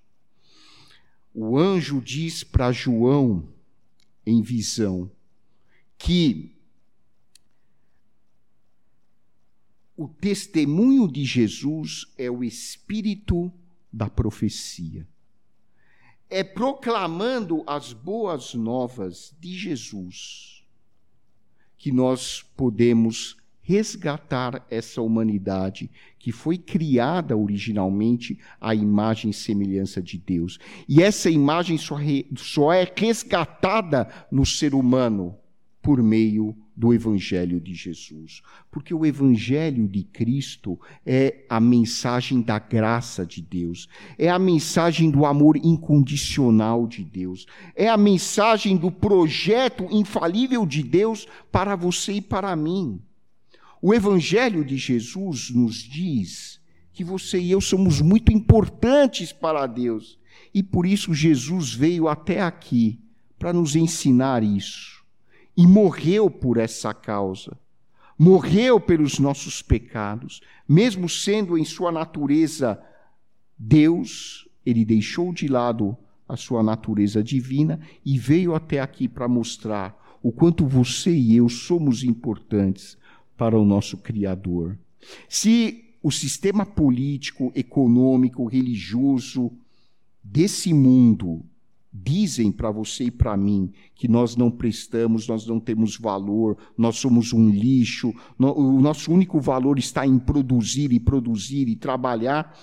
O 1.34 1.58
anjo 1.58 2.02
diz 2.02 2.44
para 2.44 2.72
João, 2.72 3.48
em 4.26 4.42
visão, 4.42 5.12
que 5.98 6.56
o 9.96 10.08
testemunho 10.08 11.08
de 11.08 11.26
Jesus 11.26 12.06
é 12.18 12.30
o 12.30 12.44
espírito 12.44 13.52
da 13.98 14.08
profecia 14.08 15.08
é 16.30 16.44
proclamando 16.44 17.64
as 17.66 17.94
boas 17.94 18.54
novas 18.54 19.36
de 19.40 19.58
Jesus 19.58 20.64
que 21.76 21.92
nós 21.92 22.44
podemos 22.56 23.38
resgatar 23.60 24.66
essa 24.70 25.02
humanidade 25.02 25.90
que 26.20 26.32
foi 26.32 26.60
criada 26.60 27.36
originalmente 27.36 28.40
à 28.62 28.76
imagem 28.76 29.32
e 29.32 29.34
semelhança 29.34 30.02
de 30.02 30.18
Deus. 30.18 30.60
E 30.88 31.02
essa 31.02 31.30
imagem 31.30 31.78
só, 31.78 31.96
re, 31.96 32.30
só 32.38 32.72
é 32.72 32.90
resgatada 32.96 34.08
no 34.32 34.46
ser 34.46 34.76
humano 34.76 35.36
por 35.82 36.04
meio 36.04 36.56
do 36.78 36.94
Evangelho 36.94 37.60
de 37.60 37.74
Jesus. 37.74 38.44
Porque 38.70 38.94
o 38.94 39.04
Evangelho 39.04 39.88
de 39.88 40.04
Cristo 40.04 40.80
é 41.04 41.44
a 41.50 41.60
mensagem 41.60 42.40
da 42.40 42.60
graça 42.60 43.26
de 43.26 43.42
Deus, 43.42 43.90
é 44.16 44.30
a 44.30 44.38
mensagem 44.38 45.10
do 45.10 45.26
amor 45.26 45.58
incondicional 45.58 46.86
de 46.86 47.04
Deus, 47.04 47.48
é 47.76 47.90
a 47.90 47.98
mensagem 47.98 48.78
do 48.78 48.92
projeto 48.92 49.88
infalível 49.90 50.68
de 50.68 50.84
Deus 50.84 51.28
para 51.52 51.76
você 51.76 52.14
e 52.14 52.22
para 52.22 52.56
mim. 52.56 53.02
O 53.82 53.92
Evangelho 53.92 54.64
de 54.64 54.78
Jesus 54.78 55.50
nos 55.50 55.78
diz 55.78 56.62
que 56.94 57.04
você 57.04 57.40
e 57.40 57.50
eu 57.50 57.62
somos 57.62 58.02
muito 58.02 58.32
importantes 58.32 59.32
para 59.32 59.66
Deus 59.66 60.20
e 60.54 60.62
por 60.62 60.86
isso 60.86 61.14
Jesus 61.14 61.74
veio 61.74 62.08
até 62.08 62.42
aqui 62.42 63.00
para 63.40 63.52
nos 63.52 63.76
ensinar 63.76 64.44
isso 64.44 64.97
e 65.58 65.66
morreu 65.66 66.30
por 66.30 66.58
essa 66.58 66.94
causa. 66.94 67.58
Morreu 68.18 68.80
pelos 68.80 69.18
nossos 69.18 69.62
pecados, 69.62 70.40
mesmo 70.68 71.10
sendo 71.10 71.58
em 71.58 71.66
sua 71.66 71.92
natureza 71.92 72.80
Deus, 73.58 74.48
ele 74.64 74.86
deixou 74.86 75.34
de 75.34 75.48
lado 75.48 75.98
a 76.30 76.36
sua 76.36 76.62
natureza 76.62 77.24
divina 77.24 77.80
e 78.06 78.20
veio 78.20 78.54
até 78.54 78.80
aqui 78.80 79.08
para 79.08 79.28
mostrar 79.28 79.98
o 80.22 80.32
quanto 80.32 80.68
você 80.68 81.12
e 81.12 81.36
eu 81.36 81.48
somos 81.50 82.04
importantes 82.04 82.98
para 83.36 83.58
o 83.58 83.66
nosso 83.66 83.98
Criador. 83.98 84.78
Se 85.30 85.96
o 86.04 86.12
sistema 86.12 86.66
político, 86.66 87.52
econômico, 87.56 88.46
religioso 88.46 89.52
desse 90.24 90.74
mundo 90.74 91.44
dizem 92.04 92.52
para 92.52 92.72
você 92.72 93.06
e 93.06 93.12
para 93.12 93.36
mim 93.36 93.72
que 93.96 94.08
nós 94.08 94.36
não 94.36 94.52
prestamos, 94.52 95.28
nós 95.28 95.46
não 95.46 95.60
temos 95.60 95.98
valor, 95.98 96.58
nós 96.78 96.98
somos 96.98 97.34
um 97.34 97.50
lixo, 97.50 98.14
o 98.38 98.82
nosso 98.82 99.12
único 99.12 99.40
valor 99.40 99.80
está 99.80 100.06
em 100.06 100.20
produzir 100.20 100.92
e 100.92 101.00
produzir 101.00 101.68
e 101.68 101.76
trabalhar, 101.76 102.58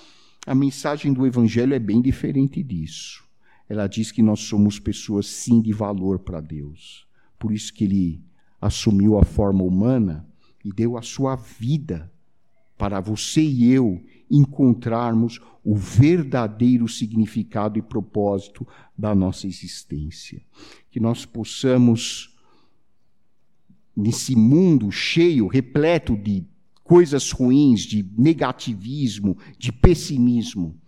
a 0.47 0.55
mensagem 0.55 1.13
do 1.13 1.27
Evangelho 1.27 1.75
é 1.75 1.79
bem 1.79 2.01
diferente 2.01 2.63
disso. 2.63 3.25
Ela 3.69 3.87
diz 3.87 4.13
que 4.13 4.23
nós 4.23 4.41
somos 4.41 4.79
pessoas 4.79 5.27
sim 5.27 5.61
de 5.61 5.73
valor 5.73 6.19
para 6.19 6.41
Deus. 6.41 7.07
Por 7.39 7.53
isso 7.53 7.73
que 7.73 7.85
ele 7.85 8.23
assumiu 8.61 9.19
a 9.19 9.25
forma 9.25 9.63
humana 9.63 10.27
e 10.65 10.71
deu 10.71 10.97
a 10.97 11.03
sua 11.03 11.37
vida 11.37 12.13
para 12.77 13.01
você 13.01 13.43
e 13.43 13.71
eu 13.71 14.03
encontrarmos 14.31 15.41
o 15.65 15.75
verdadeiro 15.75 16.87
significado 16.87 17.79
e 17.79 17.83
propósito 17.83 18.69
da 18.97 19.15
nossa 19.15 19.47
existência. 19.47 20.43
Que 20.91 21.01
nós 21.01 21.25
possamos, 21.25 22.37
nesse 23.97 24.37
mundo 24.37 24.91
cheio, 24.93 25.47
repleto 25.47 26.15
de 26.17 26.45
coisas 26.83 27.31
ruins, 27.31 27.81
de 27.81 28.07
negativismo, 28.17 29.39
de 29.59 29.73
pessimismo, 29.73 30.79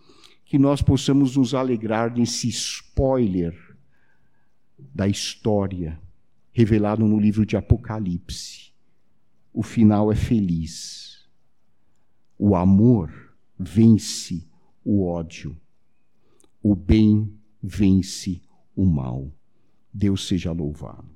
que 0.45 0.59
nós 0.59 0.83
possamos 0.83 1.37
nos 1.37 1.55
alegrar 1.55 2.15
nesse 2.15 2.49
spoiler 2.49 3.57
da 4.95 5.09
história 5.09 5.99
revelado 6.53 7.07
no 7.07 7.19
livro 7.19 7.47
de 7.47 7.57
Apocalipse. 7.57 8.73
O 9.53 9.63
final 9.63 10.13
é 10.13 10.15
feliz. 10.15 11.27
O 12.39 12.55
amor 12.55 13.35
vence 13.59 14.47
o 14.87 15.05
ódio. 15.05 15.61
O 16.63 16.77
bem 16.77 17.37
vence 17.61 18.41
o 18.77 18.85
mal. 18.85 19.33
Deus 19.93 20.29
seja 20.29 20.53
louvado. 20.53 21.16